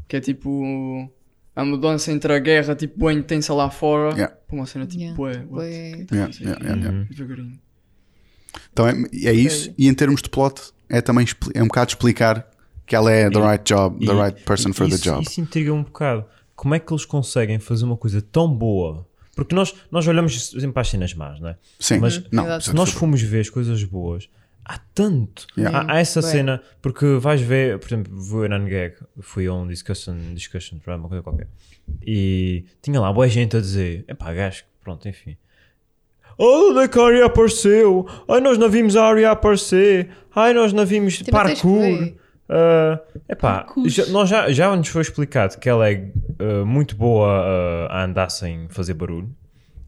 [0.06, 1.10] Que é tipo
[1.56, 4.34] a mudança entre a guerra tipo bem intensa lá fora Yeah.
[4.46, 5.44] para uma cena tipo Yeah.
[5.50, 5.68] what?
[6.06, 7.06] Tá a Yeah, yeah, yeah, yeah.
[8.72, 8.92] Então é,
[9.24, 12.48] é isso, e em termos de plot, é também é um bocado explicar
[12.86, 15.04] que ela é the E- right job, the E- right person e for the isso,
[15.04, 15.22] job.
[15.26, 16.24] Isso intriga um bocado.
[16.54, 19.06] Como é que eles conseguem fazer uma coisa tão boa?
[19.34, 21.56] Porque nós, nós olhamos sempre para as cenas más, não é?
[21.80, 22.64] Sim, Mas não, Exato.
[22.64, 24.28] Se nós formos ver as coisas boas,
[24.64, 25.46] há tanto.
[25.56, 25.78] Yeah.
[25.90, 26.30] Há, há essa Bem.
[26.30, 30.96] cena, porque vais ver, por exemplo, vou na Gag, fui a um discussion, discussion para
[30.96, 31.48] uma coisa qualquer,
[32.06, 35.36] e tinha lá boa gente a dizer: epá, gajo, pronto, enfim.
[36.38, 38.06] Oh, onde é que a Arya apareceu?
[38.28, 40.10] Ai, nós não vimos a Arya aparecer.
[40.34, 41.80] Ai, nós não vimos parkour.
[41.80, 42.16] ver.
[42.48, 43.88] Ah, epá, Parkour.
[43.88, 48.04] já, nós já, já nos foi explicado que ela é ah, muito boa ah, a
[48.04, 49.34] andar sem fazer barulho.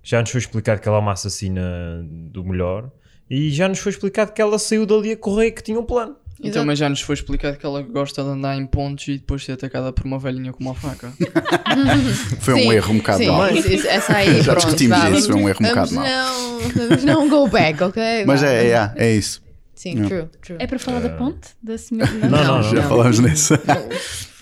[0.03, 2.91] Já nos foi explicado que ela é uma assassina do melhor.
[3.29, 6.17] E já nos foi explicado que ela saiu dali a correr que tinha um plano.
[6.47, 6.67] Então, Exato.
[6.67, 9.53] mas já nos foi explicado que ela gosta de andar em pontos e depois ser
[9.53, 11.11] atacada por uma velhinha com uma faca.
[12.41, 15.11] Foi um Sim, erro um bocado sim, isso- isso- essa aí, Já pronto, discutimos vá,
[15.11, 16.05] isso, foi um erro um vamos bocado mau.
[16.05, 18.03] Não, vamos não go back, ok?
[18.27, 19.43] Mas é, vamos- é, é isso.
[19.75, 20.09] Sim, Não.
[20.09, 20.57] true, true.
[20.61, 21.49] É para falar da ponte?
[21.63, 22.11] Da senhora?
[22.13, 22.63] Não, não, não.
[22.63, 22.89] Já não.
[22.89, 23.55] falámos nisso.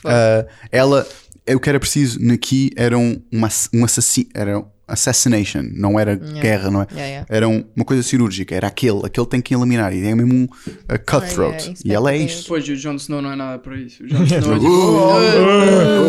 [0.04, 1.06] Ah, ela,
[1.54, 6.70] o que era preciso aqui era um, uma, um assassino, era assassination, não era guerra,
[6.70, 6.86] não é?
[6.92, 7.26] Yeah, yeah.
[7.30, 10.48] Era um- uma coisa cirúrgica, era aquele, aquele tem que eliminar, e é mesmo um
[10.88, 11.56] a cutthroat.
[11.56, 12.42] Ah, yeah, e ela é isto.
[12.42, 14.02] Depois o Jon Snow não é nada para isso.
[14.02, 16.02] O Jon Snow é tipo.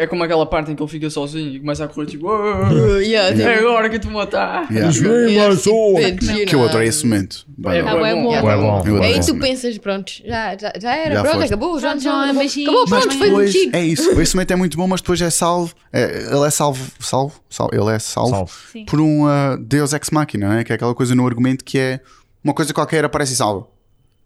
[0.00, 2.28] É, é como aquela parte em que ele fica sozinho e começa a correr tipo.
[2.28, 4.66] Uh, yeah, É agora que eu te matar.
[4.70, 4.92] Yeah.
[5.28, 7.46] yeah, tipo, bitch, you Que eu adorei esse momento.
[7.66, 9.02] É, bué bom.
[9.02, 11.46] Aí tu pensas, pronto, já, já, já era, Já pronto, foste.
[11.46, 13.74] acabou, já, já, acabou, pronto, foi Depois, demitido.
[13.76, 15.72] é isso, esse momento é muito bom, mas depois é salvo.
[15.92, 18.52] é- ele é salvo, salvo, salvo, ele é salvo, Salvo.
[18.72, 18.84] Sim.
[18.84, 20.64] por um ah, Deus ex machina, né?
[20.64, 22.00] que é aquela coisa no argumento que é
[22.42, 23.66] uma coisa qualquer aparece e salva.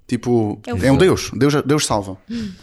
[0.07, 0.96] Tipo, É é, um.
[0.96, 2.16] Deus, Deus, Deus salva.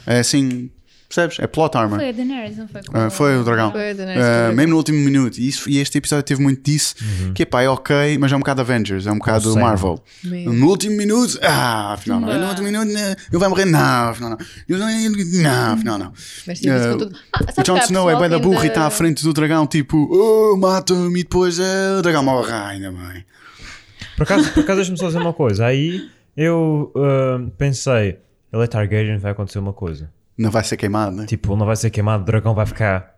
[0.06, 0.70] É assim,
[1.08, 1.40] percebes?
[1.40, 2.00] É plot armor.
[2.00, 2.82] Foi a Daenerys, não foi?
[2.94, 3.72] Ah, foi o dragão.
[3.72, 4.56] Foi a Daenerys, dragão.
[4.56, 5.38] mesmo no último minuto.
[5.38, 6.96] E, isso, e este episódio teve muito disso.
[7.34, 9.60] Que epá, é ok, mas é um bocado Avengers, é um bocado Sam.
[9.60, 10.04] Marvel.
[10.24, 12.40] No último minuto, ah, afinal não.
[12.40, 13.02] No último minuto, não.
[13.02, 14.38] ele vai morrer, não, afinal não.
[14.68, 16.14] Eu não, não, afinal não.
[16.46, 17.18] Mas tipo, com tudo.
[17.34, 20.58] Ah, Jon Snow é bem da burra e está à frente do dragão, tipo, oh,
[20.58, 23.26] mata-me, e depois eh, o dragão morre, ainda bem.
[24.16, 25.66] Por acaso, por acaso deixa-me só dizer uma coisa.
[25.66, 28.20] Aí eu ah, pensei,
[28.52, 30.10] ele é Targaryen, vai acontecer uma coisa.
[30.38, 31.26] Não vai ser queimado, né?
[31.26, 33.16] Tipo, ele não vai ser queimado, o dragão vai ficar.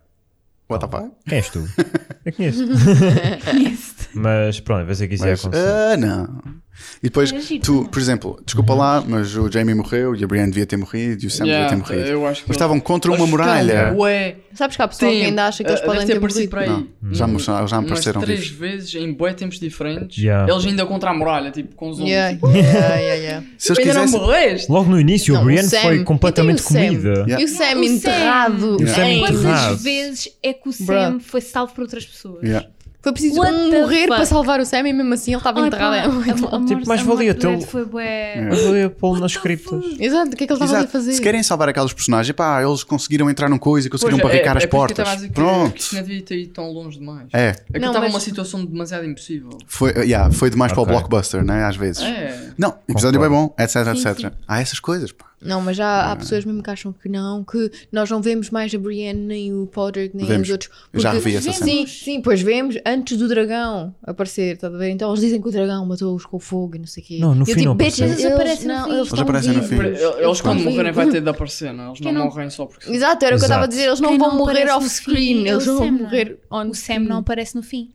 [0.70, 1.10] What the fuck?
[1.26, 1.66] Quem és tu?
[2.24, 2.64] Eu conheço.
[4.14, 5.66] Mas pronto, vai ser que isso ia Mas, acontecer.
[5.68, 6.58] ah, não.
[7.02, 7.90] E depois, giro tu, também.
[7.90, 11.26] por exemplo, desculpa lá, mas o Jamie morreu e a Brienne devia ter morrido e
[11.26, 12.08] o Sam Yeah, devia ter morrido.
[12.08, 13.90] eu acho que Mas estavam contra uma muralha.
[13.90, 16.18] não, Ué, Sabes que há pessoal que ainda acha que eles ah, podem deve ter
[16.18, 16.68] aparecido morrido.
[16.68, 16.88] para aí.
[17.02, 18.56] Não, já me, já me Umas pareceram três vivos.
[18.58, 20.18] vezes em bué tempos diferentes.
[20.18, 20.52] Yeah.
[20.52, 22.54] Eles ainda contra a muralha, tipo, com os Yeah, outros.
[22.64, 23.46] yeah, yeah, yeah.
[23.58, 24.20] Se eles Ainda não quisessem.
[24.26, 24.70] morreste?
[24.72, 25.80] Logo no início, Não, o Brienne o Sam.
[25.82, 26.86] foi completamente tem o Sam.
[26.86, 27.12] comida.
[27.26, 27.40] Yeah.
[27.40, 28.76] E o Sam O enterrado.
[28.80, 29.42] E o Sam em- enterrado.
[29.68, 31.20] Quantas vezes é que o Sam Bruh.
[31.20, 32.42] foi salvo por outras pessoas?
[32.44, 32.68] Yeah.
[33.00, 34.08] Foi preciso What um morrer fuck?
[34.16, 35.94] para salvar o Sam e mesmo assim ele estava enterrado.
[35.94, 36.60] É muito a- mal.
[36.62, 38.44] a Tipo, a valia dele Foi bué...
[38.50, 39.84] Mas eu ia pô-lo nas criptas.
[40.00, 41.12] Exato, o que é que ele estava ali a fazer?
[41.12, 44.36] Se querem salvar aquelas personagens, pá, eles conseguiram entrar numa coisa e conseguiram Pois, é-
[44.36, 45.08] barricar é as eu portas.
[45.08, 45.74] a que- Pronto.
[45.74, 47.28] Que não devia ter ido tão longe demais.
[47.32, 49.50] É, É que Não, estava mas- uma situação demasiado impossível.
[49.68, 50.92] foi, yeah, foi demais para Ok.
[50.92, 51.64] o blockbuster, né?
[51.64, 52.02] Às vezes.
[52.02, 52.50] É.
[52.58, 53.54] Não, episódio bem Concordo.
[53.56, 54.32] bom, etc, etc.
[54.46, 55.26] Há essas coisas, pá.
[55.40, 58.74] Não, mas já há pessoas mesmo que acham que não, que nós não vemos mais
[58.74, 60.48] a Brienne, nem o Podrick, nem Vemos.
[60.48, 60.70] os outros.
[60.92, 61.70] Eu já porque- revi essa cena.
[61.70, 64.90] Sim, sim, pois vemos antes do dragão aparecer, estás a ver?
[64.90, 67.18] Então eles dizem que o dragão matou-os com fogo e não sei o quê.
[67.20, 68.06] Não, no Eu fim tipo, não apareceu.
[68.08, 68.90] eles, aparecem no não, fim.
[68.94, 69.76] eles, Eles aparecem no fim.
[69.76, 71.88] Eles quando morrerem vai ter de aparecer, não?
[71.88, 72.90] Eles Quem não não- morrem só porque.
[72.90, 74.72] Exato, era o que eu estava a dizer, eles não Quem vão não morrer aparece
[74.72, 77.90] no off-screen, é eles vão morrer on O Sam não aparece no fim.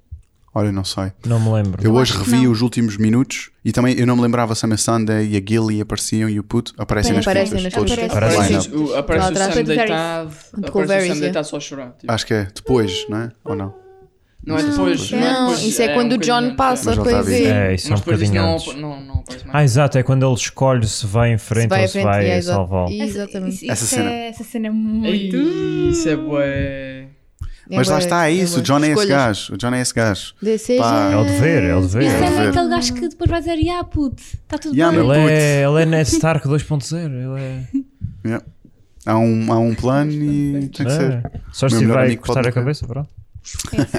[0.55, 1.11] Olha, não sei.
[1.25, 1.83] Não me lembro.
[1.83, 2.51] Eu hoje revi não.
[2.51, 6.29] os últimos minutos e também eu não me lembrava Sam Sunday e a Gilly apareciam
[6.29, 7.91] e o puto aparecem nas Aparecem nas todos.
[7.91, 8.69] Aparece.
[8.69, 9.35] O, aparece o.
[9.35, 10.31] Sam deitado.
[10.55, 11.19] O Aparece o Sam é.
[11.21, 11.91] deitado só a chorar.
[11.97, 12.11] tipo.
[12.13, 13.31] Acho que é depois, não é?
[13.43, 13.73] Ou não?
[14.45, 15.09] Não é depois.
[15.09, 17.31] Não, é depois, isso é, um quando o bocadinho John antes, passa para a ver.
[17.37, 17.55] dizer.
[17.55, 18.75] É, isso é um Mas depois isso bocadinho não, antes.
[18.75, 19.55] não, não aparece mais.
[19.55, 22.41] Ah, exato, é quando ele escolhe se vai em frente vai ou se vai é,
[22.41, 22.91] salvá-lo.
[22.91, 23.55] Exatamente.
[23.55, 24.09] Isso- Essa cena.
[24.11, 25.35] é- Essa cena é muito...
[25.37, 27.02] Ei, Isso é bué.
[27.69, 28.59] Mas lá está, é isso.
[28.59, 29.53] O John é esse gajo.
[29.53, 30.33] O John é esse gajo.
[30.79, 32.03] Pá, É o dever, é o dever.
[32.03, 32.49] E o É, é ver.
[32.49, 35.07] aquele gajo que depois vai dizer, yeah, puto, está tudo Yeah, bem.
[35.07, 37.05] meu Ele é, ele é Ned Stark 2.0.
[37.05, 37.63] Ele é.
[38.25, 38.45] Yeah.
[39.05, 41.11] Há, um, há um plano e tem que ser.
[41.11, 41.23] é.
[41.51, 42.61] Só se Meu melhor vai amigo cortar pode a morrer.
[42.61, 43.09] cabeça, pronto.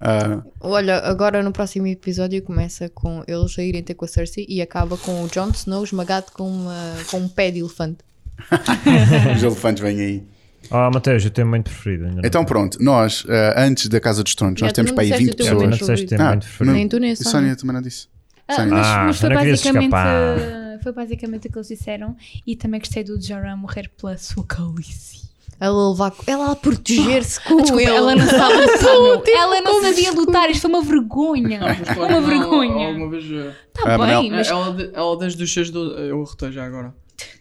[0.00, 4.46] Ah, Olha, agora no próximo episódio começa com eles a irem ter com a Cersei
[4.48, 7.98] e acaba com o Jon Snow esmagado com, uma, com um pé de elefante.
[9.36, 10.22] os elefantes vêm aí.
[10.70, 12.04] Ah, Mateus, o teu momento preferido.
[12.04, 15.04] Ainda não Então pronto, nós, ah, antes da Casa dos Tronos, nós temos não para
[15.04, 16.00] aí disseste 20 o teu Já momento não pessoas.
[16.00, 16.22] disseste o teu favorito.
[16.22, 16.76] Ah, momento preferido.
[16.76, 17.56] Nem tu, nem a Sónia.
[17.56, 18.08] Também não disse.
[18.48, 22.16] Ah, mas, Ah, mas foi, eu não basicamente, uh, foi basicamente o que eles disseram
[22.46, 25.18] e também gostei do Jorah morrer pela sua calice.
[25.60, 27.90] Ela levar ela a proteger-se com Desculpa, ele.
[27.90, 29.18] ela não sabe lutar.
[29.24, 31.58] Tipo, Ela não sabia lutar, isto foi uma vergonha.
[31.58, 32.86] Claro, Uma não, vergonha.
[32.88, 33.24] Alguma vez.
[33.24, 34.36] eh, Está Ah, bem, não.
[34.38, 35.80] mas Ela, de- ela desde os seus do...
[35.98, 36.94] Eu arrotei já agora.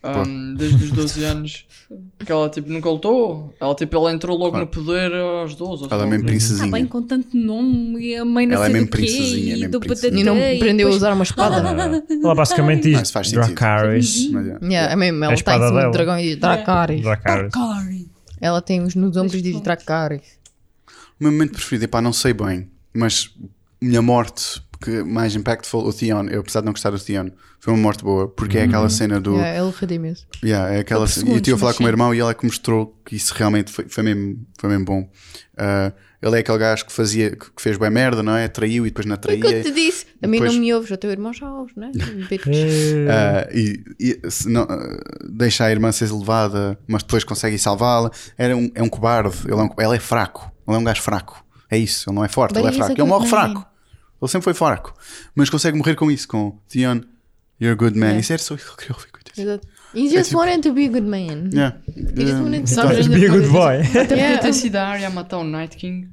[0.03, 1.65] Um, desde os 12 anos
[2.25, 3.53] que ela tipo nunca lutou.
[3.59, 4.65] Ela tipo ela entrou logo Claro.
[4.65, 5.83] no poder aos 12.
[5.83, 6.09] aos Ela é 9.
[6.09, 6.71] mesmo Ah, princesinha.
[6.71, 9.55] bem, com tanto nome e a mãe não Ela é sei mesmo do quê, princesinha,
[9.55, 10.21] e mesmo do princesinha.
[10.21, 11.57] E não aprendeu a usar uma espada.
[12.23, 13.31] Ela basicamente Ah, diz faz.
[13.31, 14.29] Dracarys.
[14.61, 14.93] Yeah.
[14.93, 17.03] É mesmo, ela está em cima do dragão e diz Dracarys.
[18.39, 19.63] Ela tem os nos ombros e diz pronto.
[19.63, 20.37] Dracarys.
[21.19, 23.31] O meu momento preferido, epá, não sei bem, mas
[23.81, 27.73] minha morte que mais impactful, o Theon, eu apesar de não gostar do Theon, foi
[27.73, 29.35] uma morte boa, porque é aquela cena do.
[29.35, 30.25] Yeah, ele redime-se.
[30.43, 31.27] Yeah, é aquela cena.
[31.29, 32.95] E eu estive a segundos, falar com o meu irmão e ele é que mostrou
[33.05, 35.09] que isso realmente foi, foi, mesmo, foi mesmo bom.
[35.57, 38.47] Ah, ele é aquele gajo que fazia, que fez bem merda, não é?
[38.47, 39.63] Traiu e depois não Foi o que eu traía.
[39.63, 40.05] te disse.
[40.21, 41.91] A mim Depois- não me ouves, o teu irmão já ouves, não é?
[43.09, 44.97] Ah, e e se não, ah,
[45.29, 48.11] deixa a irmã ser levada, mas depois consegue ir salvá-la.
[48.37, 51.01] Era um, é um cobarde, ele é, um, ele é fraco, ele é um gajo
[51.01, 51.43] fraco.
[51.69, 52.91] É isso, ele não é forte, But ele é fraco.
[52.93, 53.65] Ele good morre fraco.
[54.21, 54.93] Ele sempre foi fraco,
[55.35, 57.01] mas consegue morrer com isso, com Theon,
[57.59, 58.07] you're a good man.
[58.07, 58.19] Yeah.
[58.19, 59.17] Isso era só isso que ele queria ouvir.
[59.37, 59.67] Exato.
[59.93, 61.49] He just tipo- wanted to be a good man.
[61.53, 61.77] Yeah.
[61.95, 63.81] He just wanted to Sabes, be a good boy.
[63.97, 66.09] Até podia ter sido a Arya a matar o Night King.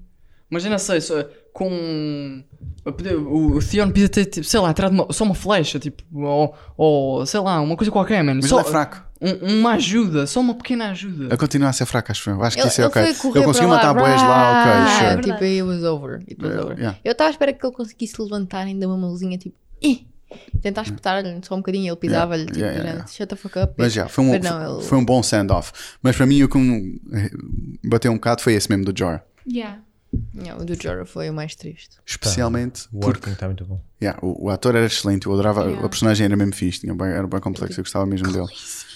[0.50, 2.44] Mas eu não sei, só, com.
[2.86, 7.24] O, Theon podia ter, tipo, sei lá, tirado uma- só uma flecha, tipo, ou, ou
[7.26, 8.40] sei lá, uma coisa qualquer, mano.
[8.42, 9.02] Mas Só ele é fraco.
[9.22, 11.32] um- uma ajuda, só uma pequena ajuda.
[11.34, 12.42] A continuar a ser fraco, acho eu.
[12.42, 13.02] Acho que Ele, isso é ele ok.
[13.02, 14.92] foi correr Ele conseguiu para matar lá, boés lá, ok, right.
[14.94, 15.06] sure.
[15.06, 16.14] É Tipo, it was over.
[16.28, 16.76] It was over.
[16.78, 16.98] Yeah.
[17.02, 20.06] Eu estava à espera que ele conseguisse levantar ainda uma mãozinha, tipo, "Ih",
[20.60, 21.88] tentar espetar-lhe só um bocadinho.
[21.88, 23.06] Ele pisava-lhe, tipo, Yeah, yeah, yeah.
[23.10, 23.72] shut the fuck up.
[23.78, 25.72] Mas já, foi um, Mas não, ele- foi um bom send-off.
[26.02, 27.00] Mas para mim o que me
[27.82, 29.20] bateu um bocado foi esse mesmo do Jor.
[29.50, 29.78] Yeah.
[30.34, 31.96] Não, o do Jorah foi o mais triste.
[32.04, 33.80] Especialmente O porque working está muito bom.
[34.02, 35.86] yeah, o, o ator era excelente, eu adorava, Yeah.
[35.86, 38.48] a personagem era mesmo fixe, tinha bem, era bem complexo, eu gostava mesmo dele.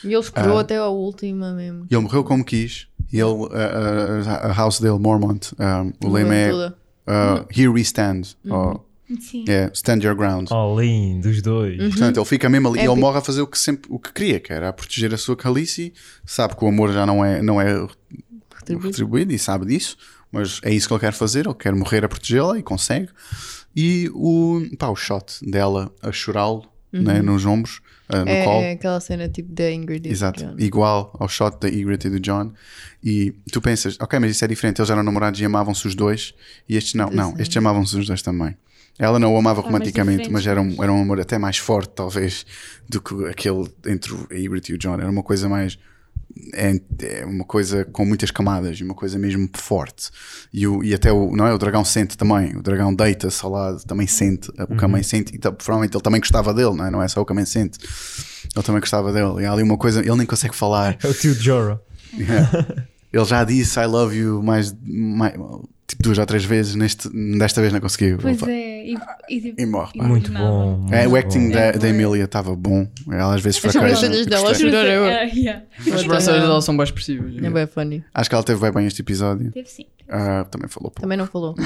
[0.05, 0.63] E ele esperou Ah.
[0.63, 1.87] até ao último mesmo.
[1.91, 6.13] E ele morreu como quis, e ele, a, a- a house dele, Mormont, um, o
[6.13, 8.53] lema é uh, Here we stand, Uhum.
[8.55, 8.89] ou
[9.21, 9.45] Sim.
[9.49, 10.49] yeah, Stand your ground.
[10.51, 11.79] All in, dos dois.
[11.79, 13.99] Portanto, ele fica mesmo ali É e ele morre a fazer o que sempre o
[13.99, 15.93] que queria, que era a proteger a sua calice.
[16.27, 17.87] Sabe que o amor já não é, não é
[18.55, 18.89] Retribuído.
[18.89, 19.97] retribuído e sabe disso,
[20.33, 21.47] mas é isso que ele quer fazer.
[21.47, 23.09] Ele quer morrer a protegê-la e consegue.
[23.77, 28.63] E o, pá, o shot dela a chorá-lo né, nos ombros, ah, no É, colo.
[28.63, 30.55] é aquela cena tipo da Ingrid e do Exato, Jon.
[30.59, 32.53] igual ao shot da Ygritte e do John.
[33.05, 34.81] E tu pensas, ok, mas isso é diferente.
[34.81, 36.35] Eles eram namorados e amavam-se os dois,
[36.69, 37.11] e estes não.
[37.11, 38.57] Não, estes amavam-se os dois também.
[38.99, 42.45] Ela não o amava romanticamente, mas era um, era um amor até mais forte, talvez,
[42.89, 44.95] do que aquele entre o Ygritte e o John.
[44.95, 45.79] Era uma coisa mais.
[46.55, 50.11] É, é uma coisa com muitas camadas, uma coisa mesmo forte.
[50.53, 51.53] E, o, e até o, não é?
[51.53, 52.57] o dragão sente também.
[52.57, 55.35] O dragão deita-se ao lado, também sente o que a mãe sente.
[55.35, 56.91] E provavelmente ele também gostava dele, não é?
[56.91, 57.79] Não é só o mãe sente.
[58.55, 59.43] Ele também gostava dele.
[59.43, 60.97] E há ali uma coisa, ele nem consegue falar.
[61.03, 61.81] É o tio Jorah.
[62.19, 62.89] Yeah.
[63.13, 65.35] Ele já disse I love you mais, mais
[65.89, 67.09] tipo duas ou três vezes, neste,
[67.39, 68.19] desta vez não conseguiu.
[68.19, 68.85] Pois é.
[68.87, 68.95] E,
[69.31, 69.99] e, E morre.
[69.99, 70.05] pá.
[70.05, 70.77] Muito bom.
[70.79, 71.55] muito É, o acting bom.
[71.55, 71.89] da, É, da foi.
[71.89, 72.87] Emília estava bom.
[73.11, 73.97] Ela às vezes As fraqueja.
[73.97, 75.05] sobrancelhas dela chorar eu.
[75.05, 75.65] Ah, yeah.
[75.79, 77.35] As sobrancelhas dela são bem expressivas.
[77.43, 78.05] É bem funny.
[78.15, 79.51] Acho que ela teve bem bem este episódio.
[79.51, 79.87] Teve sim.
[80.11, 81.01] Ah, também falou pouco.
[81.03, 81.55] Também não falou.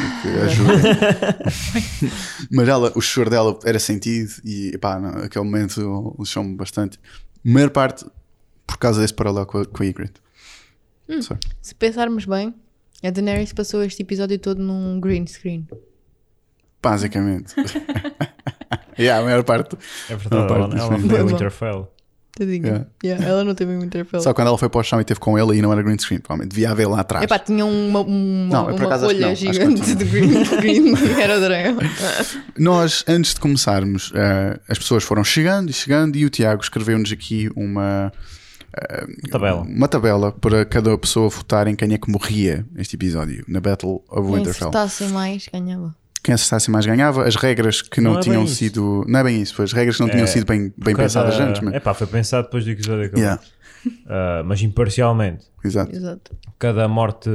[2.51, 6.99] Mas ela, o choro dela era sentido e pá, não, aquele momento lixou-me bastante.
[7.45, 8.05] A maior parte
[8.67, 10.21] por causa desse paralelo com a, com a Ygritte.
[11.21, 11.37] Só.
[11.61, 12.55] Se pensarmos bem,
[13.09, 15.67] a Daenerys passou este episódio todo num green screen.
[16.83, 17.55] Basicamente.
[18.99, 19.77] yeah, a maior parte.
[20.09, 21.09] É verdade, Não, ela, parte ela disso.
[21.09, 21.27] foi o.
[21.27, 21.93] Winterfell.
[22.35, 22.67] Tadinha.
[22.67, 22.87] Yeah.
[23.05, 24.21] Yeah, ela não teve muito interpel.
[24.21, 25.99] Só quando ela foi para o chão e teve com ele e não era green
[25.99, 27.25] screen, provavelmente devia haver lá atrás.
[27.25, 29.35] Epá, tinha uma, uma, Não, uma folha não.
[29.35, 30.95] Gigante de green screen.
[31.21, 31.77] Era o dragão.
[32.57, 37.13] Nós, antes de começarmos, eh, as pessoas foram chegando e chegando e o Tiago escreveu-nos
[37.13, 38.11] aqui uma,
[39.31, 39.61] Tabela.
[39.63, 44.03] uma tabela para cada pessoa votar em quem é que morria neste episódio, na Battle
[44.11, 44.69] of Quem Winterfell.
[44.69, 45.95] acertasse mais, ganhava.
[46.23, 47.25] Quem acertasse mais ganhava.
[47.27, 48.55] As regras que não, Não é tinham bem isso.
[48.55, 49.05] sido.
[49.09, 51.39] Não é bem isso, foi as regras que não tinham É, sido bem, bem pensadas
[51.41, 51.61] antes.
[51.61, 51.75] Mas...
[51.75, 53.21] Epá, foi pensado depois do episódio acabar.
[53.21, 53.43] Yeah,
[54.07, 55.45] Ah, mas imparcialmente.
[55.65, 55.95] exato.
[55.95, 56.31] Exato.
[56.59, 57.29] Cada morte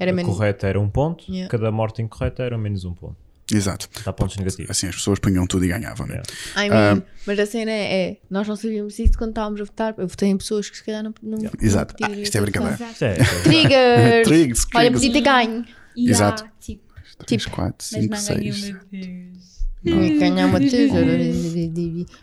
[0.00, 1.50] Era menos- correta era um ponto, Yeah.
[1.50, 3.16] cada morte incorreta era menos um ponto.
[3.52, 3.88] Exato.
[4.04, 4.70] Dá pontos negativos.
[4.70, 6.06] Assim as pessoas punham tudo e ganhavam.
[6.06, 6.22] né?
[6.56, 6.92] Yeah.
[6.92, 9.94] I mean, mas a cena é, é, nós não sabíamos isso quando estávamos a votar.
[9.98, 11.12] Eu votei em pessoas que se calhar não.
[11.22, 11.94] não Exato.
[12.00, 12.76] não Ah, isto é brincadeira.
[13.44, 14.28] Triggers!
[14.28, 15.64] Triggers, Olha, podia ter ganho.
[15.96, 16.44] E Exato.
[16.60, 16.82] tipo,
[17.26, 18.70] 3, 4, mas 5, não ganhou, 6.
[18.70, 20.18] meu Deus.
[20.18, 21.06] Ganhar uma tesoura.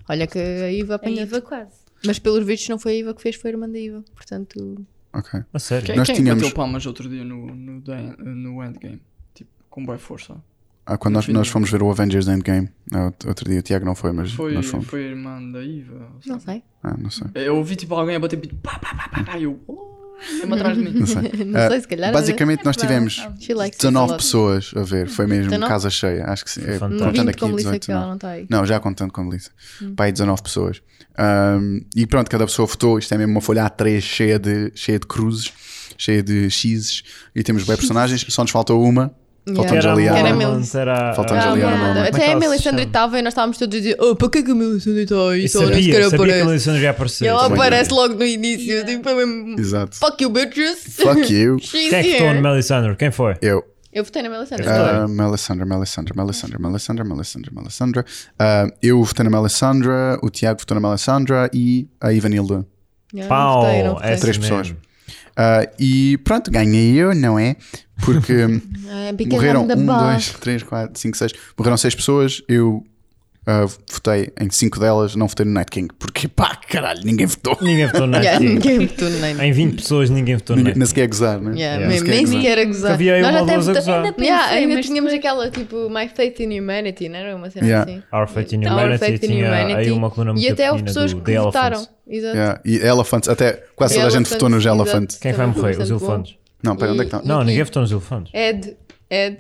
[0.10, 1.22] Olha que a Iva A apanhou.
[1.22, 1.72] Iva quase.
[2.06, 4.04] Mas pelos vistos não foi a Iva que fez, foi a irmã da Iva.
[4.16, 5.40] Portanto, Ok.
[5.52, 5.86] A sério.
[5.88, 9.02] Quem, Nós quem tínhamos- bateu palmas outro dia no, no, no Endgame?
[9.34, 10.36] Tipo, com boa força.
[10.90, 13.94] Ah, quando nós, nós fomos ver o Avengers Endgame, ah, outro- dia o Tiago não
[13.94, 14.88] foi, mas Foi, nós fomos.
[14.88, 16.08] foi a irmã da Iva.
[16.26, 16.64] não sei.
[16.82, 17.28] Ah, não sei.
[17.36, 19.60] Eu ouvi tipo alguém a bater pá, pá, pá, pá, pá, e eu.
[19.68, 19.86] "Oh."
[20.52, 20.92] Atrás de mim.
[21.00, 21.22] Não sei.
[21.46, 22.12] Não Ah, sei, se calhar.
[22.12, 25.08] Basicamente, nós tivemos She likes 19 it a pessoas a ver.
[25.10, 25.70] Foi mesmo 19?
[25.72, 26.26] casa cheia.
[26.26, 26.62] Acho que sim.
[26.66, 28.48] É, contando 20 aqui como Melissa 18, que ela 19.
[28.50, 28.60] não.
[28.60, 29.52] Não, já contando com a Melissa.
[29.96, 30.82] Pai, 19 pessoas.
[31.20, 32.98] Ahm, e pronto, cada pessoa votou.
[32.98, 35.54] Isto é mesmo uma folha A3 cheia de, cheia de cruzes,
[35.98, 37.04] cheia de X's.
[37.36, 38.26] E temos bem personagens.
[38.30, 39.14] Só nos faltou uma.
[39.48, 39.92] Yeah.
[39.92, 40.80] ali era a.
[40.80, 42.04] Era, Faltamos Ah, ali a.
[42.06, 44.52] Até é a Melisandre estava e nós estávamos todos a dizer: Oh, para que que
[44.52, 45.46] a Melisandre está aí?
[45.46, 46.42] E sabia, sabia que a aparece.
[46.42, 47.26] Alexandre ia aparecer.
[47.26, 47.58] E ela Também.
[47.58, 48.86] aparece logo no início.
[48.86, 49.60] Tipo, é mesmo.
[49.60, 49.96] Exato.
[49.96, 50.80] Fuck you, bitches.
[50.96, 51.58] Fuck you.
[51.72, 52.42] Quem é que votou no here.
[52.42, 52.96] Melisandre?
[52.98, 53.36] Quem foi?
[53.42, 53.64] Eu.
[53.94, 54.66] Eu votei na Melisandre.
[54.68, 58.00] Uh, Melisandre, Melisandre, Melisandre, Melisandre, Melisandre, Melisandre.
[58.02, 59.90] Uh, eu votei na Melisandre,
[60.22, 62.66] o Tiago votou na Melisandre e a Ivanilda.
[63.14, 63.62] Yeah, Pau!
[63.62, 64.12] votei.
[64.12, 64.58] essa Três mesmo.
[64.58, 64.76] pessoas.
[65.38, 67.56] Uh, e pronto, ganhei eu, não é?
[68.04, 68.34] Porque
[69.16, 70.02] because morreram I'm the um, boss.
[70.02, 71.32] dois, três, quatro, cinco, seis.
[71.56, 72.42] Morreram seis pessoas.
[72.48, 72.84] Eu
[73.48, 75.88] uh, votei em cinco delas, não votei no Night King.
[75.98, 77.58] Porque pá, caralho, ninguém votou.
[77.62, 78.70] Ninguém votou no Yeah, Night King.
[78.78, 79.48] ninguém votou nem.
[79.50, 80.90] Em 20 pessoas ninguém votou no Ninguém, Night nem King.
[80.90, 81.60] sequer a gozar, né?
[81.60, 81.88] Yeah, Yeah.
[81.88, 82.92] Nem nem sequer a gozar.
[82.94, 83.96] Havia aí Nós uma até vota- gozar.
[84.06, 87.50] Ainda Yeah, pensei, ainda mas tínhamos aquela tipo My Faith in Humanity, não era uma
[87.50, 87.92] cena Yeah.
[87.92, 88.04] assim?
[88.14, 91.14] Our Faith in Our Humanity in tinha aí uma coluna muito E até houve pessoas
[91.14, 91.86] do que votaram.
[92.10, 92.36] Exato.
[92.38, 92.62] Yeah.
[92.66, 94.66] E Elephants, até quase toda a gente votou nos.
[94.66, 95.18] Elephants.
[95.18, 95.74] Quem é que vai Também morrer?
[95.76, 96.36] foi Os elefantes.
[96.64, 97.22] Não, pera, onde é que estão?
[97.26, 98.34] Não, e- ninguém votou nos elefantes.
[98.34, 98.76] Ed,
[99.10, 99.38] Ed.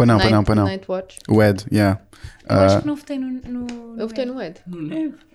[0.00, 0.64] Pois não, pois não, pois não.
[0.64, 1.16] Night Watch.
[1.28, 2.00] O Ed, yeah.
[2.48, 3.26] Eu acho Uh, que não votei no.
[3.48, 3.66] no
[4.00, 4.56] Eu votei no Ed.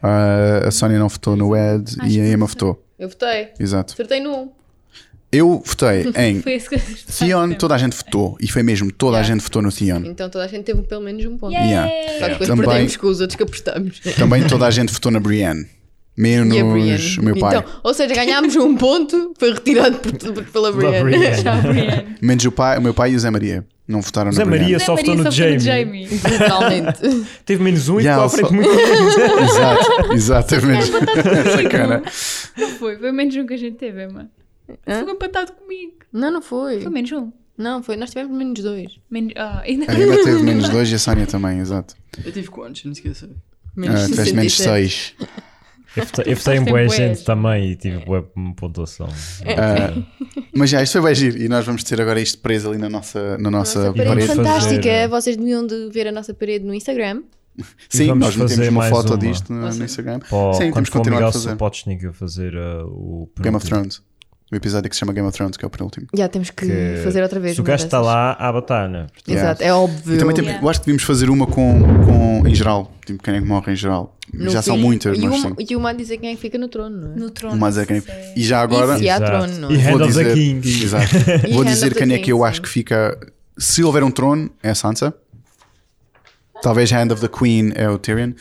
[0.04, 2.86] uh, a Sónia não votou no Ed Acho e a que Emma não votou.
[2.98, 3.50] Eu votei.
[3.60, 3.94] Exato.
[3.94, 4.52] Acertei no 1.
[5.32, 6.80] Eu votei em Foi esse que eu
[7.30, 8.38] Theon, toda a gente votou.
[8.40, 10.02] E foi mesmo, toda a gente votou no Theon.
[10.06, 11.54] Então toda a gente teve pelo menos um ponto.
[11.54, 11.90] Yeah.
[12.20, 14.00] Só que depois Também- perdemos com os outros que apostamos.
[14.18, 15.66] Também toda a gente votou na Brienne.
[16.18, 17.18] Menos E a o Brienne.
[17.22, 17.58] meu pai.
[17.58, 21.04] Então, ou seja, ganhámos um ponto, foi retirado por, por- pela Brienne.
[21.04, 21.36] Brienne.
[21.44, 22.16] Já, Brienne.
[22.22, 23.66] Menos o, pai, o meu pai e o Zé Maria.
[23.88, 24.50] Não votaram Zé na.
[24.50, 26.06] Maria só votou no Jamie.
[26.10, 27.00] Literalmente.
[27.46, 28.70] Teve menos um e Yeah, ficou à frente muito
[29.44, 30.66] Exato, exato.
[30.66, 30.86] Menos.
[31.54, 32.04] Sacana.
[32.58, 34.30] Não foi, foi menos um que a gente teve, Emma.
[34.88, 35.00] Hã?
[35.00, 35.94] Ficou empatado comigo.
[36.12, 36.82] Não, não foi.
[36.82, 37.32] Foi menos um.
[37.58, 37.96] Não, foi.
[37.96, 39.00] Nós tivemos menos dois.
[39.10, 39.92] Menos, ah, ainda...
[39.92, 41.96] A Emma teve menos dois e a Sónia também, exato.
[42.24, 42.84] Eu tive quantos?
[42.86, 43.30] Não esqueci.
[43.76, 44.90] Menos Ah, tiveste menos 67.
[44.90, 45.30] seis.
[45.96, 49.08] Eu votei- Eu votei em boa gente também e tive boa pontuação.
[49.46, 50.02] Ah,
[50.54, 51.38] mas já, isto foi bem giro.
[51.38, 54.28] E nós vamos ter agora isto preso ali na nossa, na nossa Nossa parede parede
[54.28, 54.28] parede.
[54.28, 54.44] fazer-
[54.76, 55.08] fantástica.
[55.10, 57.24] Vocês deviam de ver a nossa parede no Instagram.
[57.88, 59.18] Sim, vamos nós metemos fazer uma foto uma.
[59.18, 59.84] disto no, no.
[59.86, 60.20] Instagram.
[60.30, 61.56] Pô, Sim, quando temos que continuar a fazer.
[61.56, 63.66] Potchnik a fazer uh, o Game of.
[63.66, 64.02] Thrones.
[64.56, 66.08] O episódio que se chama Game of Thrones, que é o penúltimo.
[66.16, 67.56] Já temos que, Que fazer outra vez.
[67.56, 69.08] Se o gajo está lá à batalha.
[69.28, 70.16] Exato, é óbvio.
[70.16, 70.64] E também tem- Yeah.
[70.66, 72.90] eu acho que devíamos fazer uma com, com em geral.
[73.06, 74.16] Tipo, quem é que morre em geral.
[74.34, 74.82] No já são fim.
[74.82, 75.56] muitas, e mas uma, sim.
[75.70, 77.16] e uma a dizer quem é que fica no trono, não é?
[77.18, 77.58] No trono.
[77.58, 78.02] Mas é quem...
[78.34, 78.98] E já agora.
[78.98, 79.26] E há Exato.
[79.32, 79.74] trono, não é?
[79.74, 80.68] E Hand Vou of the dizer, King.
[80.84, 81.06] Exato.
[81.52, 83.20] Vou dizer quem é que eu acho que fica.
[83.58, 85.14] Se houver um trono, é a Sansa.
[86.62, 88.32] Talvez Hand of the Queen é o Tyrion.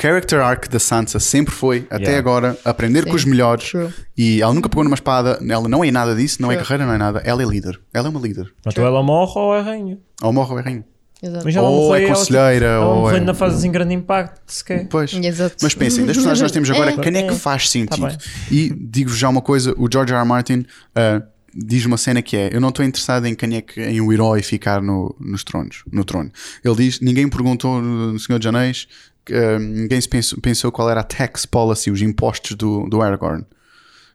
[0.00, 2.18] Character arc da Sansa sempre foi, até Yeah.
[2.18, 3.10] agora, aprender Sim.
[3.10, 3.70] com os melhores.
[3.70, 3.88] True.
[4.16, 6.66] E ela nunca pegou numa espada, ela não é nada disso, não é True.
[6.66, 7.20] carreira, não é nada.
[7.24, 7.80] Ela é líder.
[7.92, 8.52] Ela é uma líder.
[8.66, 9.98] Então ela morre ou é rainha.
[10.22, 10.84] Ou morre ou é rainha.
[11.22, 11.44] Exato.
[11.44, 13.94] Mas ela Ou não é foi, ela- conselheira, Ela ou foi é- fase assim grande
[13.94, 14.86] impacto sequer.
[14.88, 15.12] Pois.
[15.14, 15.56] Exato.
[15.62, 16.96] Mas pensem, das personagens que nós temos agora, É.
[16.98, 17.36] quem é que É.
[17.36, 18.08] faz sentido?
[18.08, 18.18] Tá
[18.50, 20.18] e digo-vos já uma coisa: o George R.
[20.20, 20.26] R.
[20.28, 21.22] Martin ah,
[21.54, 24.12] diz uma cena que é: Eu não estou interessado em quem é que em o
[24.12, 26.30] herói ficar no, nos tronos, no trono.
[26.62, 28.86] Ele diz: Ninguém me perguntou no no Senhor dos Anéis,
[29.30, 33.44] ah, ninguém pensou, pensou qual era a tax policy, os impostos do, do Aragorn.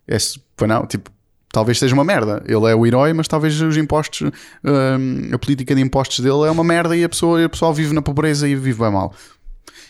[0.07, 1.12] Esse, foi não, tipo.
[1.51, 2.43] Talvez seja uma merda.
[2.45, 4.32] Ele é o herói, mas talvez os impostos,
[4.64, 4.97] ah,
[5.34, 8.03] a política de impostos dele é uma merda e a pessoa, a pessoa vive na
[8.03, 9.14] pobreza e vive bem mal.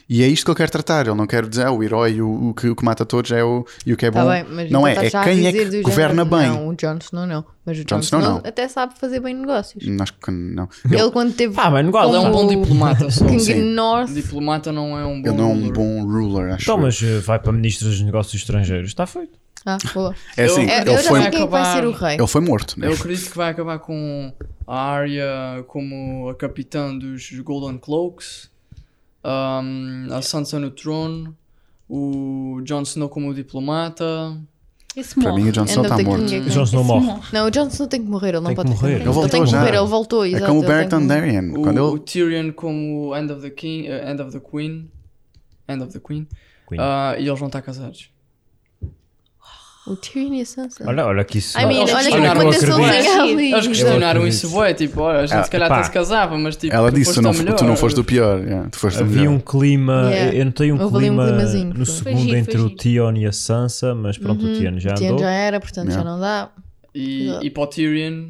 [0.09, 1.05] E é isto que ele quer tratar.
[1.05, 3.43] Ele não quer dizer ah, o herói, o, o, que, o que mata todos é
[3.43, 4.25] o, e o que é bom.
[4.25, 6.49] Tá bem, mas não é, é quem é que governa género- bem.
[6.49, 7.45] Não, o Jon Snow não.
[7.63, 9.83] Mas o Jon Jon Snow até sabe fazer bem negócios.
[10.01, 10.67] Acho que não.
[10.89, 13.23] Ele, quando teve Pá, mano, Ele é um bom diplomata só.
[13.25, 13.61] King Sim.
[13.75, 15.73] North, Diplomata não é um bom Ele não é um ruler.
[15.73, 16.63] bom ruler, acho.
[16.63, 18.89] Então, mas uh, vai para Ministro dos Negócios Estrangeiros.
[18.89, 19.37] Está feito.
[19.63, 20.15] ah, boa.
[20.35, 22.15] É assim, Eu- ele, eu foi, acabar- ser o rei.
[22.15, 22.79] ele foi morto.
[22.79, 22.87] Né?
[22.87, 24.33] Eu acredito que vai acabar com
[24.65, 28.49] a Arya como a capitã dos Golden Cloaks,
[29.29, 31.35] um, a Sansa no trono,
[31.87, 34.37] o Jon Snow como diplomata.
[34.95, 35.43] Esse Para morre.
[35.43, 36.25] mim, o Jon Snow está morto.
[36.25, 37.21] Que O Jon Snow morre.
[37.31, 38.91] Não, o Jon Snow tem que morrer, ele não Tem pode morrer.
[38.93, 39.59] Ele Ele voltou tem que já.
[39.59, 40.25] morrer, ele voltou.
[40.25, 41.51] É exato, como o ele Beric Dondarrion.
[41.51, 41.99] O, Quando o ele.
[41.99, 44.89] Tyrion como End of the King, eh, End of the Queen.
[45.67, 46.27] End of the Queen.
[46.67, 46.79] Queen.
[46.81, 48.09] Ah, e eles vão estar casados.
[49.89, 50.83] O Tyrion e a Sansa.
[50.87, 51.57] Olha, olha que isso.
[51.59, 52.71] I mean, Eles olha que o acredito.
[53.21, 53.51] ali.
[53.51, 55.75] Eles questionaram isso, bué, tipo, olha, a gente Ah, se calhar pá.
[55.77, 57.55] até se casava, mas tipo, Ela tu disse: tu não, melhor.
[57.55, 58.39] tu não foste o pior.
[58.43, 59.33] yeah, tu foste o Havia melhor.
[59.33, 60.37] um clima, Yeah.
[60.37, 61.95] eu notei um Houve um clima climazinho, no foi.
[61.95, 62.79] Segundo giro, entre foi o giro.
[62.79, 65.19] Tion e a Sansa, mas pronto, o Tion já Tyrion andou.
[65.25, 66.03] já era, portanto Yeah.
[66.03, 66.49] já não dá.
[66.93, 68.29] E, e para o Tyrion,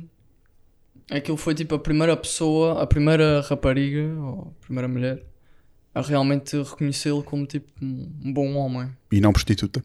[1.12, 5.24] aquilo foi tipo a primeira pessoa, a primeira rapariga, ou a primeira mulher,
[5.94, 8.90] a realmente reconhecê-lo como tipo um um bom homem.
[9.12, 9.84] E não prostituta.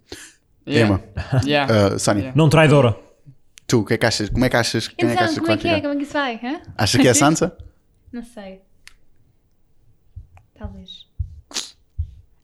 [0.66, 0.94] Yeah.
[0.94, 1.02] Emma.
[1.46, 1.94] Yeah.
[1.94, 2.20] Uh, Sónia.
[2.20, 2.36] Yeah.
[2.36, 2.96] Não traidora.
[3.66, 4.28] Tu, o que é que achas?
[4.28, 4.88] Como é que achas?
[4.88, 5.74] Quem é que achas que como vai é que é?
[5.76, 5.80] ficar?
[5.88, 6.40] Como é que isso vai?
[6.42, 6.60] hã?
[6.76, 7.56] Acha que é a Sansa?
[8.12, 8.60] Não sei.
[10.58, 11.06] Talvez.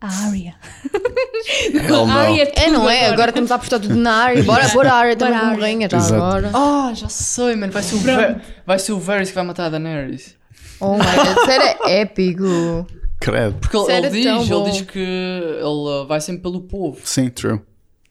[0.00, 0.54] A Arya.
[1.74, 2.36] Hell no.
[2.56, 3.06] É, não é?
[3.08, 4.42] Agora estamos a apostar tudo na área.
[4.42, 5.62] Bora pôr a área também Bora, como Arya.
[5.62, 6.14] rainha já Exato.
[6.14, 6.50] agora.
[6.54, 7.72] Ah, já sei, mano.
[7.72, 10.36] Vai ser o, Ver vai ser o Varys que vai matar a Daenerys.
[10.80, 12.86] Oh my god, sério, é épico.
[13.20, 13.56] Credo.
[13.60, 16.98] Porque ele, ele diz, ele diz que ele vai sempre pelo povo.
[17.04, 17.60] Sim, true.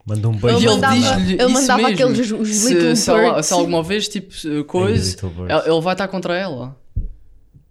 [0.09, 0.57] Manda um E beijo.
[0.57, 1.93] Ele ele mandava- diz-lhe ele isso mandava mesmo.
[1.93, 3.45] aqueles- os se, little se, ela- birds.
[3.45, 5.65] se alguma vez, tipo, coisa, little birds.
[5.65, 6.75] ele ele vai estar contra ela.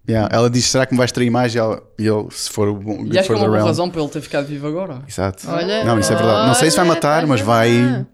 [0.09, 0.27] Yeah.
[0.35, 1.53] Ela diz: será que me vais trair mais?
[1.53, 3.05] E, ela, e ele, se for o bom.
[3.05, 3.67] E acho que é the uma boa realm.
[3.67, 5.03] razão para ele ter ficado vivo agora.
[5.07, 5.43] Exato.
[5.47, 6.47] Olha, não, isso é verdade.
[6.47, 8.07] Não sei se vai olha, matar, mas olha.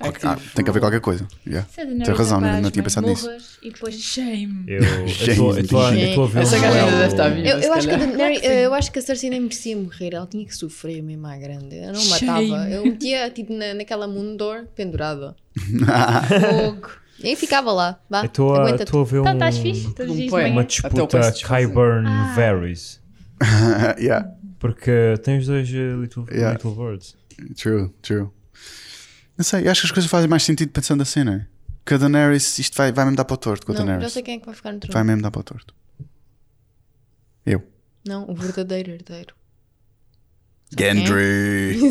[0.00, 0.26] Active.
[0.26, 1.26] Ah, tem que haver qualquer coisa.
[1.46, 1.68] Yeah.
[1.70, 3.28] Daenerys Tem razão, não- não tinha pensado nisso.
[3.62, 4.64] E depois shame.
[4.66, 5.62] Eu eu estou- eu
[6.36, 7.48] eu Essa um gaja deve estar viva.
[7.48, 7.98] Eu, se eu acho que a.
[7.98, 11.36] Daenerys- eu acho que a Cersei nem merecia morrer, ela tinha que sofrer mesmo à
[11.36, 11.76] grande.
[11.76, 12.38] Eu não matava.
[12.40, 12.72] Shame.
[12.72, 15.34] Eu metia tipo na, naquela Mundor pendurada.
[16.50, 16.88] Fogo.
[17.22, 17.98] E ficava lá.
[18.10, 19.86] Vá, Eu estou a, estou a ver Então um, fixe?
[19.86, 19.94] De
[20.28, 20.30] poema.
[20.48, 20.52] manhã?
[20.52, 22.32] uma disputa Kyburn Ah.
[22.36, 23.00] Varys.
[23.98, 24.28] yeah.
[24.58, 26.52] Porque tem os dois uh, Little, Yeah.
[26.52, 27.14] little Birds.
[27.56, 28.28] True, true.
[29.36, 31.46] Não sei, eu acho que as coisas fazem mais sentido pensando assim, não é?
[31.84, 33.86] Que a Daenerys, isto vai, vai mesmo dar para o torto com a Não, já
[33.86, 34.12] Daenerys.
[34.12, 34.92] sei quem é que vai ficar no trono.
[34.94, 35.74] Vai mesmo dar para o torto.
[37.44, 37.62] Eu.
[38.06, 39.34] Não, o verdadeiro herdeiro.
[40.78, 41.78] Gendry.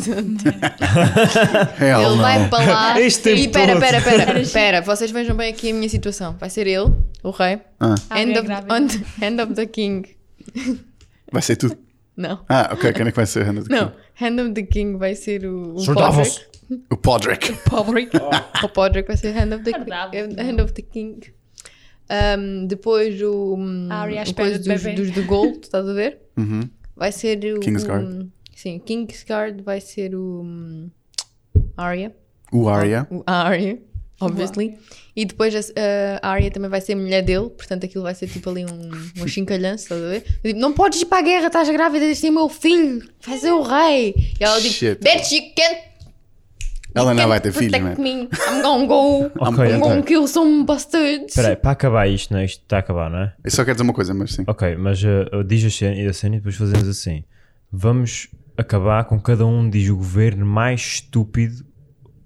[1.79, 2.21] Hell Ele no.
[2.21, 2.99] vai para lá.
[2.99, 4.81] Este e pera, pera, pera, pera.
[4.81, 6.35] Vocês vejam bem aqui a minha situação.
[6.39, 6.91] Vai ser ele,
[7.23, 7.61] o rei.
[7.79, 10.15] Ah, End é of, on- hand of the king.
[11.31, 11.77] vai ser tudo.
[12.17, 12.43] Não.
[12.49, 13.43] Ah, ok, quem é que vai ser?
[13.45, 13.89] Hannah the Não.
[13.89, 13.97] King?
[14.21, 15.79] Hand of the king vai ser o, o
[16.69, 17.51] Sir Podrick.
[17.51, 17.59] O Podrick.
[17.69, 18.11] Podrick.
[18.63, 21.19] o Podrick vai ser Hand of the, Davos, hand of the king.
[22.09, 25.59] Um, depois o, um, A Arya à o espera coisa de dos, dos de Gold,
[25.63, 26.19] estás a ver?
[26.37, 26.69] Uhum.
[26.95, 27.59] Vai ser o.
[27.59, 28.05] Kingsguard.
[28.05, 30.41] o- sim, Kingsguard vai ser o.
[30.43, 30.89] um,
[31.77, 32.15] Arya.
[32.51, 33.07] O Arya.
[33.09, 33.79] O Arya,
[34.19, 34.77] obviously.
[35.15, 38.65] E depois a, Arya também vai ser mulher dele, portanto aquilo vai ser tipo ali
[38.65, 40.23] um, um chincalhanço, estás a ver?
[40.43, 43.07] Eu digo, não podes ir para a guerra, estás grávida, este é o meu filho,
[43.25, 44.13] vai ser o rei.
[44.39, 45.81] E ela diz, bitch, you can't,
[46.95, 48.03] Ela não vai ter filho, protect man.
[48.03, 51.29] me, I'm gonna go, Ok, I'm gonna kill some bastards.
[51.29, 52.45] Espera aí, para acabar isto, não é?
[52.45, 53.33] Isto está a acabar, não é?
[53.43, 54.43] Eu só quero dizer uma coisa, mas sim.
[54.47, 57.23] Ok, mas uh, diz a cena, a cena e depois fazemos assim.
[57.71, 61.65] Vamos acabar com cada um diz o governo mais estúpido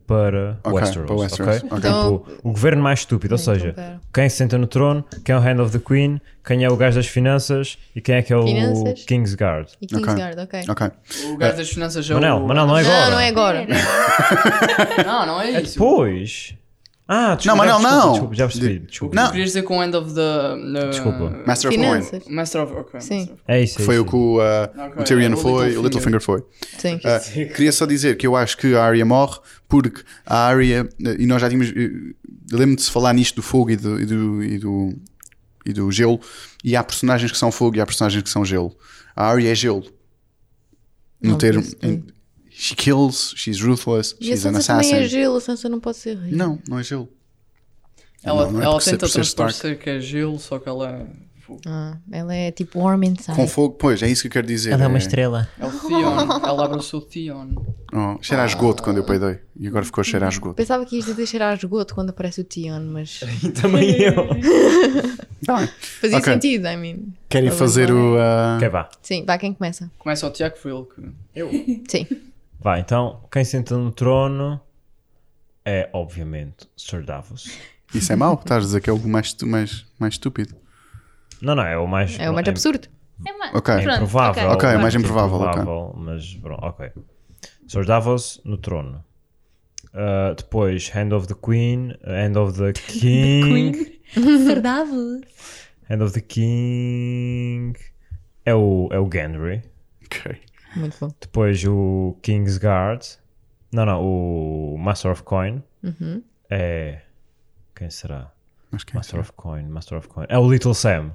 [0.08, 1.06] para Ok, Westeros.
[1.08, 1.70] para Westeros, ok?
[1.70, 1.78] ok.
[1.78, 3.76] Então- Tipo, o governo mais estúpido, ou seja,
[4.14, 6.78] quem se senta no trono, quem é o Hand of the Queen, quem é o
[6.78, 9.04] gajo das finanças e quem é que é o Finanças.
[9.06, 9.70] Kingsguard.
[9.82, 10.62] E Kingsguard, ok.
[10.70, 10.88] Ok.
[11.34, 12.48] O gajo das finanças já Manel, o...
[12.48, 13.00] Manel, não é agora.
[13.06, 13.68] Não, não é agora.
[15.06, 15.74] Não, não é isso.
[15.74, 16.56] Depois.
[17.10, 18.12] Ah, desculpa, Não, Manel, desculpa, não.
[18.12, 18.80] Desculpa, já percebi.
[18.80, 19.14] De- Desculpa.
[19.14, 19.28] O Não.
[19.32, 20.56] querias dizer com End of the...
[20.58, 21.44] no- Desculpa.
[21.48, 21.88] Master of Coin.
[22.02, 22.24] Finanças.
[22.28, 22.74] Master of...
[22.74, 23.00] Ok.
[23.02, 23.20] Sim.
[23.20, 23.82] Master of- É isso.
[23.82, 24.04] é Foi isso.
[24.04, 24.42] o que o, uh,
[24.88, 25.80] Ok, o Tyrion o foi, Littlefinger.
[25.80, 26.44] o Littlefinger foi.
[26.78, 27.00] Sim.
[27.06, 27.20] Ah,
[27.56, 29.40] queria só dizer que eu acho que a Arya morre
[29.70, 31.90] porque a Arya, eh, e nós já tínhamos, eh,
[32.52, 34.94] eu lembro de se falar nisto do fogo e do, e do, e do,
[35.66, 36.20] e do gelo,
[36.64, 38.76] e há personagens que são fogo e há personagens que são gelo.
[39.16, 39.84] A Arya é gelo.
[41.22, 41.64] No Não, termo.
[42.60, 45.10] She kills, she's ruthless, E a she's an Sansa também é assassin.
[45.10, 46.32] gelo, a Sansa não pode ser rei.
[46.32, 47.08] Não, não é gelo.
[48.24, 51.06] Ela, Não, não é ela tenta transparecer que é gelo, só que ela é
[51.42, 51.62] fogo.
[51.66, 53.36] Ah, ela é tipo warm inside.
[53.36, 54.74] Com fogo, pois, é isso que eu quero dizer.
[54.78, 55.48] é- estrela.
[55.60, 56.42] É o Theon.
[56.46, 57.50] ela abraçou o Theon.
[57.94, 59.40] Oh, cheira a esgoto quando eu peidei.
[59.58, 60.56] E agora ficou a cheirar a esgoto.
[60.56, 63.22] Pensava que ias dizer cheirar a esgoto quando aparece o Tion, mas
[63.62, 64.14] Também eu.
[65.46, 65.70] Tá bem.
[66.02, 66.34] fazia Ok.
[66.34, 66.98] sentido, I mean.
[67.30, 68.16] Querem Tá fazer tá o.
[68.16, 68.90] uh, Ok, vá.
[69.02, 69.90] Sim, vai quem começa.
[70.00, 71.84] Começa o Tiago, foi ele que...
[71.88, 72.08] Sim.
[72.68, 74.60] Vai, então, quem senta no trono
[75.64, 77.58] é, obviamente, Sir Davos.
[77.96, 78.34] Isso é mau?
[78.34, 80.54] Estás a dizer que é o mais, mais, mais estúpido.
[81.42, 82.20] Não, não, é o mais...
[82.20, 82.90] É o mais absurdo.
[83.26, 83.74] É uma- Ok.
[83.74, 84.50] É Pronto, improvável.
[84.50, 85.64] Ok, é mais improvável, ok.
[85.96, 86.92] Mas, pronto, ok.
[87.70, 89.02] Sir Davos no trono.
[89.94, 93.98] Uh, depois, Hand of the Queen, Hand of the King.
[94.14, 95.22] Sir Davos.
[95.90, 97.76] Hand of the King
[98.46, 99.64] é o, é o Gendry.
[100.04, 100.38] Ok.
[100.78, 101.10] Muito bom.
[101.20, 103.04] Depois o Kingsguard.
[103.72, 106.22] Não, não, o Master of Coin Uhum.
[106.50, 107.02] é.
[107.76, 108.32] Quem será?
[108.86, 110.26] Quem Master of Coin, Master of Coin.
[110.30, 111.12] É o Little Sam.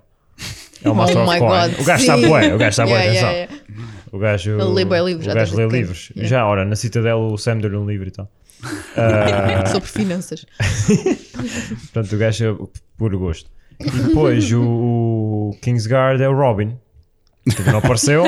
[0.84, 1.48] É o Master oh of my Coin.
[1.70, 1.80] God.
[1.80, 2.10] o gajo sim.
[2.12, 3.30] está bué, o gajo está bué, Yeah, atenção.
[3.30, 4.02] yeah, yeah.
[4.12, 4.50] O gajo.
[4.60, 6.10] Ele lê bué livros, O já gajo lê livros.
[6.10, 6.28] Yeah.
[6.28, 8.30] Já, ora, na Citadela o Sam deu-lhe um livro e tal.
[8.96, 10.44] Ah, Sobre finanças.
[11.92, 13.50] portanto, o gajo é puro gosto.
[13.80, 16.76] E depois o, o Kingsguard é o Robin.
[17.44, 18.22] Que não apareceu,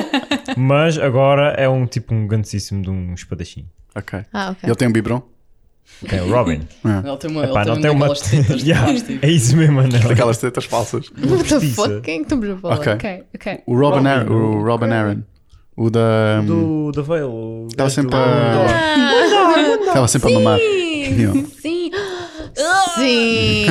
[0.56, 3.66] mas agora é um tipo um grandíssimo de um espadachim.
[3.94, 4.20] Ok.
[4.32, 4.60] Ah, ok.
[4.68, 5.22] Ele tem um biberon?
[6.08, 6.60] Quem é o Robin?
[6.84, 8.08] Ele tem uma, Epá, ele não tem tem uma.
[8.08, 9.26] daquelas tetas de Yeah, plástico.
[9.26, 9.88] é isso mesmo, não.
[9.88, 11.10] Daquelas tetas falsas.
[11.10, 12.00] What the fuck?
[12.00, 12.74] Quem é que estamos a falar?
[12.76, 12.92] Ok.
[12.94, 13.62] Ok, ok.
[13.66, 14.32] O Robin, Robin, Aaron.
[14.32, 15.22] O o- Robin Aaron.
[15.76, 16.40] O da.
[16.40, 17.28] Do, do Veil.
[17.30, 19.86] o Estava sempre do- a.
[19.88, 20.58] Estava sempre a mamar.
[20.58, 21.90] Sim, sim.
[22.58, 23.66] Ah, Sim!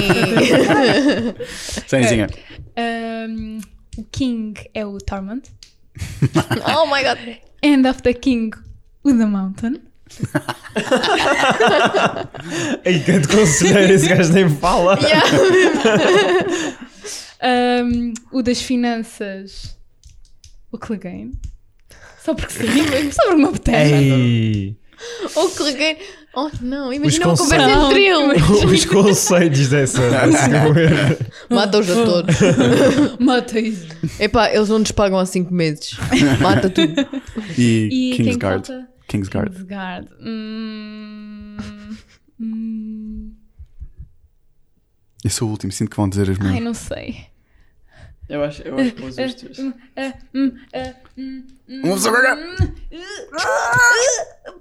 [1.87, 2.27] Senzinha.
[2.75, 3.59] Um,
[3.99, 5.43] o King é o Torment.
[6.67, 7.19] oh my god!
[7.61, 8.53] End of the King,
[9.03, 9.81] o The Mountain.
[12.85, 14.97] Ei, canto conselheiro, esse gajo nem fala.
[17.45, 19.77] Um, o das finanças,
[20.71, 21.33] o Clegane.
[22.23, 23.93] Só porque sim, só porque me apetece.
[23.93, 24.77] Ei,
[25.35, 25.97] Oh, cliquei.
[26.35, 28.41] Oh não, imagina uma conversa entre eles.
[28.65, 30.01] os conceitos dessa.
[31.49, 32.35] Mata-os a todos.
[33.19, 33.87] Mata isso.
[34.19, 35.95] Epá, eles não nos pagam há 5 meses.
[36.41, 36.93] Mata tudo.
[37.57, 38.67] E, E Kingsguard.
[39.07, 39.53] Kingsguard.
[39.53, 40.07] Kingsguard.
[40.25, 41.57] Hum,
[42.41, 43.31] hum,
[45.23, 46.63] Esse é o último, sinto que vão dizer as ai, minhas.
[46.63, 47.27] não sei.
[48.33, 50.51] Eu acho, eu acho que ah, hum,
[51.15, 51.43] hum,
[51.83, 52.35] Vamos agora.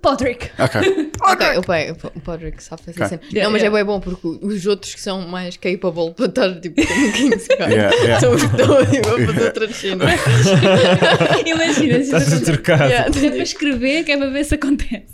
[0.02, 0.50] Podrick.
[0.58, 1.10] Ok.
[1.22, 3.18] Ok, o pai, o Podrick sabe fazer Ok.
[3.18, 3.44] cena.
[3.44, 6.86] Não, mas é bem bom porque os outros que são mais capable para estar tipo
[6.86, 8.20] como Kingsguard Yeah, yeah.
[8.20, 10.20] são os que estão tipo, a fazer outras cenas.
[11.46, 12.90] Imagina, se Estás a trocar.
[12.90, 13.26] Yeah.
[13.26, 15.06] é para escrever, que é para ver se acontece.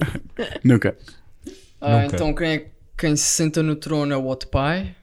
[0.64, 0.96] Nunca.
[1.80, 2.16] Ah, Nunca.
[2.16, 2.66] então quem, é,
[2.98, 4.96] quem se senta no trono é o What Pai.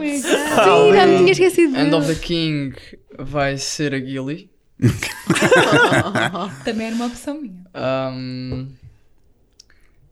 [0.00, 1.76] Sim, já me tinha esquecido.
[1.76, 2.74] End of the King
[3.18, 4.50] vai ser a Gilly.
[6.64, 7.62] Também era uma opção minha.
[7.74, 8.72] Um,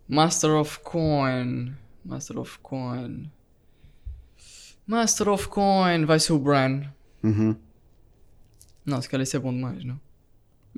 [0.07, 1.72] Master of Coin.
[2.05, 3.30] Master of Coin.
[4.86, 6.82] Master of Coin vai ser o Bran.
[7.22, 7.57] Uhum.
[8.84, 9.98] Não, se calhar isso é bom demais, não?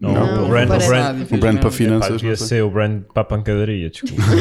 [0.01, 2.09] Não, Não, o brand, o brand, O brand para finanças.
[2.11, 4.16] pá, devia ser o brand para a pancadaria, desculpa.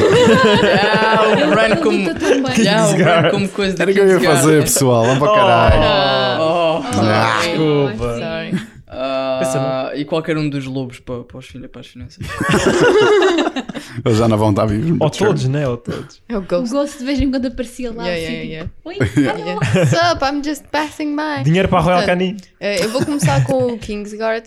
[1.04, 2.10] Ah, o Bran como.
[2.58, 5.04] Yeah, o Bran como coisa de Era o que eu ia fazer, pessoal.
[5.06, 6.42] Vamos para caralho.
[6.42, 7.98] Oh, Ah, desculpa.
[8.18, 8.68] Sorry.
[8.88, 12.26] ah, e qualquer um dos lobos para, para, os, fin- para as finanças.
[14.06, 14.98] Eles já não vão estar vivos.
[15.00, 15.68] Ou todos, né?
[15.68, 16.22] Ou todos.
[16.28, 16.74] É o O Ghost.
[16.74, 18.08] Ghost de vez em quando aparecia lá.
[18.08, 19.12] Yeah, assim, yeah, tipo, yeah.
[19.16, 19.54] Oi, Yeah.
[19.56, 20.24] What's up?
[20.26, 21.44] I'm just passing by.
[21.44, 22.38] Dinheiro para a Royal Canin.
[22.60, 24.46] Eu vou começar com o Kingsguard,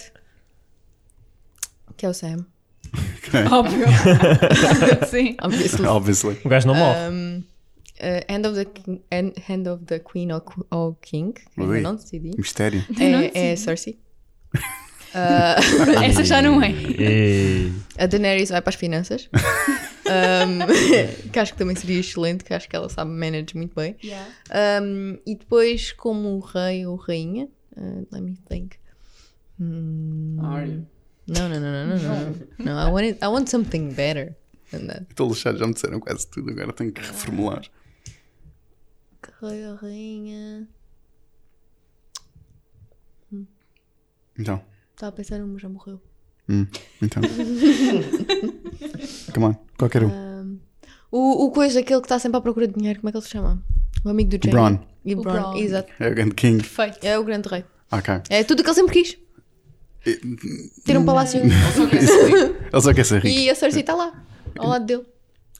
[1.97, 2.47] que é o Sam,
[3.51, 3.87] óbvio.
[5.09, 5.37] Sim.
[5.43, 5.87] obviously.
[5.87, 6.39] Obviously.
[6.45, 6.99] O gajo não morre.
[7.11, 7.43] Um,
[7.99, 9.03] eh, Hand of the King,
[9.49, 11.81] Hand of the Queen ou, ou King, Ui.
[11.81, 12.33] não decidi.
[12.37, 12.85] Mistério.
[12.99, 13.57] É, é.
[13.57, 13.99] Cersei.
[15.15, 15.57] Ah,
[16.05, 16.73] Essa já não é.
[17.99, 19.29] A Daenerys vai para as finanças.
[20.07, 23.97] Um, que acho que também seria excelente, que acho que ela sabe manage muito bem.
[24.83, 28.77] Um, e depois, como rei ou rainha, uh, let me think.
[29.59, 30.87] Hmm, Arya.
[31.27, 32.35] No, no, no, no, no, no.
[32.65, 34.35] No, I want, it, I want something better
[34.71, 35.07] than that.
[35.11, 36.51] Estou lixado, já me disseram quase tudo.
[36.51, 37.63] Agora tenho que reformular.
[39.41, 40.69] Rei ou rainha.
[44.39, 44.61] Então.
[44.95, 46.01] Estava a pensar numa, já morreu.
[46.49, 46.67] Hum,
[47.01, 47.23] então.
[49.33, 49.55] Come on.
[49.79, 50.09] Qualquer um.
[50.09, 50.59] Um,
[51.11, 53.25] o, o coisa, aquele que está sempre à procura de dinheiro, como é que ele
[53.25, 53.63] se chama?
[54.05, 54.51] O amigo do Jamie.
[54.51, 54.79] Bronn.
[55.05, 55.57] E Bron, Bronn.
[55.57, 55.93] exato.
[55.99, 56.59] É o grande King.
[56.59, 56.99] Perfeito.
[57.03, 57.65] É o grande rei.
[57.91, 58.15] Ok.
[58.29, 59.17] É tudo o que ele sempre quis.
[60.85, 61.41] Ter um palácio.
[61.41, 63.39] Ele só quer ser rico.
[63.39, 64.13] e a Cersei está lá,
[64.59, 65.05] ao lado dele.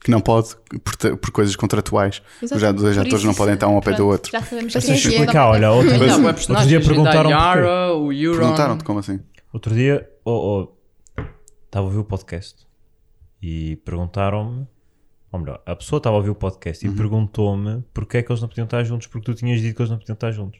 [0.01, 2.21] Que não pode por, por coisas contratuais.
[2.41, 2.61] Exato.
[2.61, 4.31] Já dois atores não podem estar um ao pé do outro.
[4.31, 5.97] Já sabemos Mas que é Explicar, olha, outro, é.
[5.97, 7.29] Não, é outro dia perguntaram.
[7.31, 8.39] Yara, o Euron.
[8.39, 9.19] Perguntaram-te como assim?
[9.51, 10.67] Outro dia, oh,
[11.17, 11.21] oh,
[11.65, 12.67] estava a ouvir o podcast
[13.41, 14.67] e perguntaram-me,
[15.31, 18.41] ou melhor, a pessoa estava a ouvir o podcast e perguntou-me porque é que eles
[18.41, 20.59] não podiam estar juntos, porque tu tinhas dito que eles não podiam estar juntos.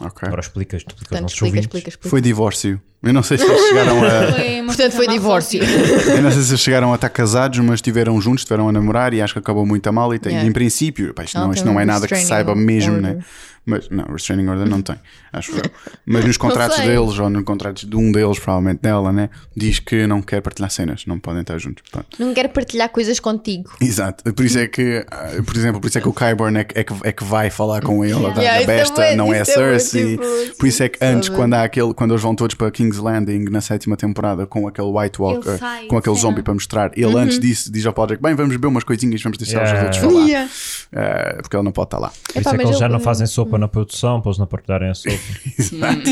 [0.00, 0.26] Ok.
[0.26, 1.66] Agora explicas, tu explicas Portanto, nossos explica, ouvintes.
[1.66, 2.08] explica, explica.
[2.10, 2.80] Foi divórcio.
[3.02, 4.32] Eu não sei se eles chegaram a.
[4.70, 5.60] Foi Portanto, foi divórcio.
[5.62, 9.12] Eu não sei se eles chegaram a estar casados, mas estiveram juntos, estiveram a namorar
[9.12, 10.14] e acho que acabou muito a mal.
[10.14, 10.48] E tem, Yeah.
[10.48, 12.54] em princípio, pá, isto, Ela não, tem isto não é nada que se restraining saiba
[12.54, 13.16] mesmo, order.
[13.16, 13.24] né?
[13.66, 14.96] Mas não, restraining order não tem,
[15.32, 15.62] acho eu.
[16.06, 16.86] Mas nos contratos sei.
[16.86, 19.28] deles, ou nos contratos de um deles, provavelmente dela, né?
[19.54, 21.82] Diz que não quer partilhar cenas, não podem estar juntos.
[21.92, 22.06] Pronto.
[22.18, 23.70] Não quero partilhar coisas contigo.
[23.80, 26.64] Exato, por isso é que, ah, por exemplo, por isso é que o Kyburn é,
[26.64, 28.94] que- é que, é que vai falar com ele, a Yeah, da isso é besta,
[28.94, 30.16] bué- não é a isso é bué, Cersei.
[30.16, 32.89] tipo, por isso é que antes, quando há aquele, quando eles vão todos para King's
[32.98, 36.28] Landing na sétima temporada com aquele White Walker, sai com aquele cena.
[36.30, 39.38] zombie para mostrar, ele antes disso diz ao Podrick: Bem, vamos beber umas coisinhas, vamos
[39.38, 39.78] deixar Yeah.
[39.90, 40.50] os outros falar, Yeah.
[40.94, 42.08] Ah, porque ele não pode estar lá.
[42.08, 44.38] Por isso Epá, é que eles já eu- não fazem sopa na produção, para eles
[44.38, 45.16] não partilharem a sopa.
[45.58, 46.10] Exato.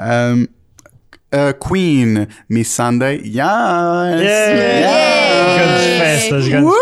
[0.00, 0.46] Um,
[1.30, 3.40] a Queen, Miss Sunday, yes!
[5.54, 6.72] Grandes festas, grandes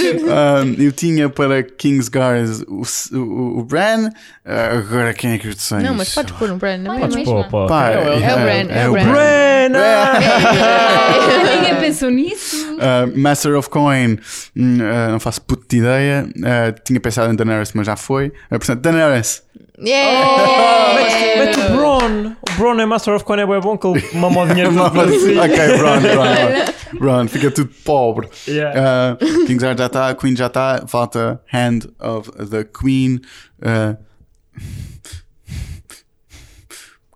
[0.00, 0.22] festas.
[0.22, 2.82] Um, eu tinha para Kingsguard o,
[3.16, 4.10] o, o Bran,
[4.44, 5.78] ah, agora quem é que eu sei?
[5.78, 7.00] Não, mas podes pôr um Bran, não é?
[7.00, 7.44] Podes mesmo?
[7.44, 9.04] Pô, pô, Pá, É o- é o Bran, é o Bran.
[9.04, 9.42] Bran!
[9.62, 10.18] Diana!
[11.56, 12.56] Ninguém pensou nisso.
[12.74, 14.18] Uh, Master of Coin,
[14.56, 16.26] hum, uh, não faço puta de ideia.
[16.36, 18.28] Uh, tinha pensado em Daenerys, mas já foi.
[18.28, 19.42] Uh, portanto, Daenerys.
[19.78, 20.94] Yeah!
[21.38, 22.32] Mete o Bron!
[22.50, 26.00] O Bron é Master of Coin é bom que ele mama o dinheiro ok, Bron,
[26.00, 27.26] Bron, Bron.
[27.28, 28.28] Fica tudo pobre.
[28.46, 29.16] Yeah.
[29.20, 33.20] Uh, Kingsguard já está, Queen já está, falta Hand of the Queen.
[33.60, 33.96] Uh,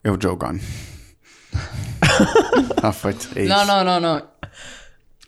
[0.05, 0.59] é o Jogon.
[2.77, 3.29] Está feito.
[3.37, 3.49] É isso.
[3.49, 4.23] Não, não, não, não.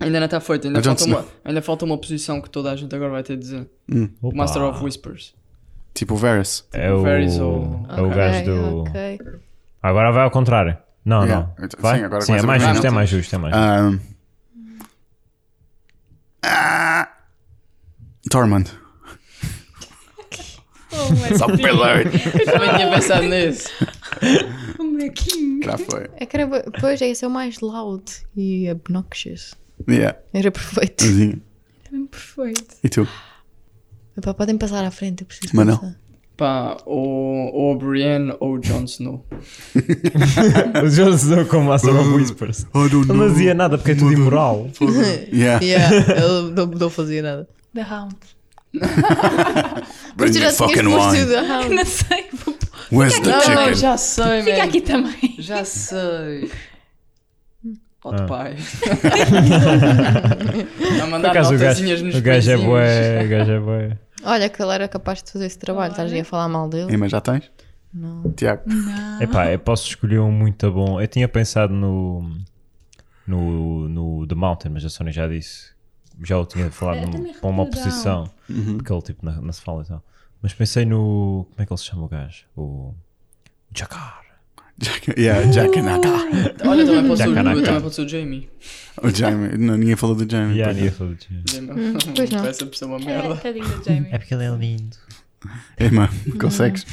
[0.01, 0.67] Ainda não está feito.
[0.69, 3.43] Ainda falta, uma, ainda falta uma posição que toda a gente agora vai ter de
[3.43, 3.69] dizer.
[4.23, 4.37] Opa.
[4.37, 5.35] Master of Whispers.
[5.93, 6.65] Tipo o Varys.
[6.73, 8.79] É o, Varys ou- é o gajo do.
[8.83, 9.19] Ok.
[9.83, 10.77] Agora vai ao contrário.
[11.05, 11.49] Não, Yeah.
[11.59, 11.69] não.
[11.69, 12.05] Sim, Vai?
[12.05, 13.83] agora Sim, é mais a justo, é mais justo, é mais justo.
[13.83, 14.18] Um,
[16.43, 17.09] ah,
[18.31, 18.71] Tormund.
[20.91, 22.05] Oh, mas Só pillar.
[22.05, 23.69] Também tinha pensado nisso.
[24.79, 25.65] o meu King.
[25.65, 26.09] Já foi.
[26.17, 26.49] É que era,
[26.81, 28.05] pois é, esse é o mais loud
[28.37, 29.55] e obnoxious.
[29.89, 30.19] Yeah.
[30.33, 31.05] Era perfeito.
[31.05, 31.41] Sim.
[31.87, 32.77] É mesmo perfeito.
[32.83, 33.07] E tu?
[34.17, 35.79] Epá, podem passar à frente, eu preciso Mas não.
[35.79, 35.97] pensar.
[36.39, 39.27] Pá, ou, ou a Brienne ou o Jon Snow.
[40.85, 42.61] O Jon Snow com Master of Whispers.
[42.75, 44.71] I don't Ele não dizia nada porque é tudo imoral.
[45.33, 45.63] Yeah.
[45.65, 47.49] Yeah, ele não, não fazia nada.
[47.75, 48.15] The Hound.
[50.17, 51.27] Bring tu me fucking wine.
[51.27, 51.75] The Hound.
[51.75, 52.27] Não sei.
[52.93, 53.55] Where's the Não, chicken?
[53.57, 55.35] não, já sei, Fica aqui também.
[55.41, 56.51] Já sei.
[58.05, 58.27] Hot Ah.
[58.27, 58.57] Pie.
[61.03, 63.99] A mandar notazinhas nos o gajo é bué, o gajo é bué.
[64.31, 65.91] Olha, que ele era capaz de fazer esse trabalho.
[65.93, 66.91] Estás aí a falar mal dele?
[66.91, 67.51] Ei, mas já tens?
[67.93, 68.31] Não.
[68.33, 68.63] Tiago.
[69.21, 71.01] Epá, eu posso escolher um muito bom.
[71.01, 72.37] Eu tinha pensado no.
[73.27, 75.73] no, no The Mountain, mas a Sony já disse.
[76.23, 78.31] Já o tinha falado num- para uma posição.
[78.77, 80.03] Porque ele tipo não, não se fala e tal.
[80.43, 81.47] Mas pensei no.
[81.51, 82.45] Como é que ele se chama o gajo?
[82.57, 82.95] O.
[83.75, 84.23] Jakar.
[84.79, 86.69] Jack, yeah, Jack and Aka.
[86.69, 87.63] Olha, também pode ser o- Jacanaka.
[87.63, 88.49] também pode ser o Jamie.
[89.03, 89.59] O Jamie.
[89.59, 90.57] Não, ninguém falou do Jamie.
[90.59, 90.93] Yeah, pois ninguém é.
[90.93, 92.15] falou de- Jamie.
[92.15, 92.47] pois não.
[92.47, 93.37] Essa pessoa é uma É, merda.
[93.37, 94.09] tadinho do Jamie.
[94.13, 94.97] É porque ele é lindo.
[95.79, 96.11] Ei, mano,
[96.41, 96.87] consegues?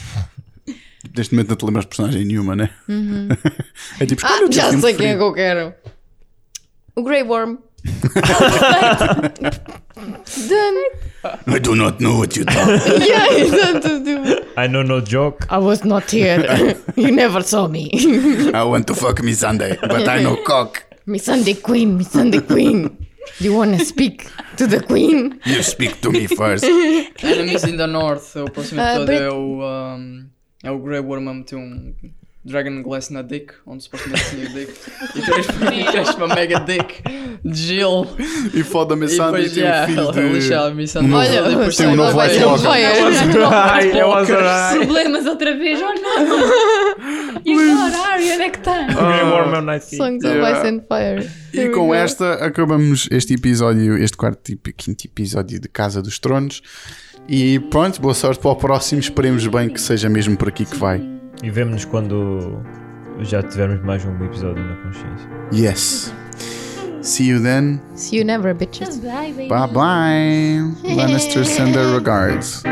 [1.15, 2.69] Neste momento não te lembras de personagem nenhuma, né?
[3.99, 5.73] É tipo, Ah, já sei quem é que eu quero.
[6.95, 7.57] O Grey Worm.
[10.49, 10.77] Done.
[11.47, 12.67] I do not know what you talk.
[13.01, 14.03] Yeah, exato.
[14.03, 15.45] tipo, I know no joke.
[15.49, 16.75] I was not here.
[16.95, 17.89] You never saw me.
[18.53, 20.83] I want to fuck me Sunday, but I know cock.
[21.07, 22.97] Me Sunday Queen, me Sunday Queen.
[23.39, 24.27] You wanna speak
[24.57, 25.39] to the Queen?
[25.45, 26.63] You speak to me first.
[26.63, 28.35] Enemies in the North.
[28.37, 29.61] O próximo episódio Brit- é o.
[29.63, 30.29] um,
[30.63, 31.93] é o Grey Worm a meter um
[32.45, 34.71] Dragon Glass na dick, onde supostamente tinha dick.
[35.15, 37.01] E cresce uma mega dick
[37.43, 38.07] de gelo.
[38.53, 40.21] E foda-me E Sunday depois, tem um yeah, filho ela de...
[40.29, 42.67] lixa novo- dela, Olha, depois tem um novo White Walker.
[43.51, 44.77] Ai, eu alright.
[44.85, 47.35] Problemas outra vez, oh não!
[47.45, 48.83] E agora, onde é que está?
[48.87, 49.97] Grey Worm é o Night King.
[49.97, 50.37] Songs of.
[50.39, 51.29] Ice and Fire.
[51.53, 56.61] E com esta acabamos este episódio, este quarto e quinto episódio de Casa dos Tronos.
[57.29, 58.99] E pronto, boa sorte para o próximo.
[58.99, 61.14] Esperemos bem que seja mesmo por aqui que vai.
[61.43, 62.61] E vemo-nos quando
[63.19, 65.29] já tivermos mais um episódio na consciência.
[65.53, 66.13] Yes.
[67.01, 67.79] See you then.
[67.95, 68.97] See you never, bitches.
[68.97, 69.47] Bye, baby.
[69.47, 70.95] Bye bye.
[70.95, 72.63] Lannister send their regards.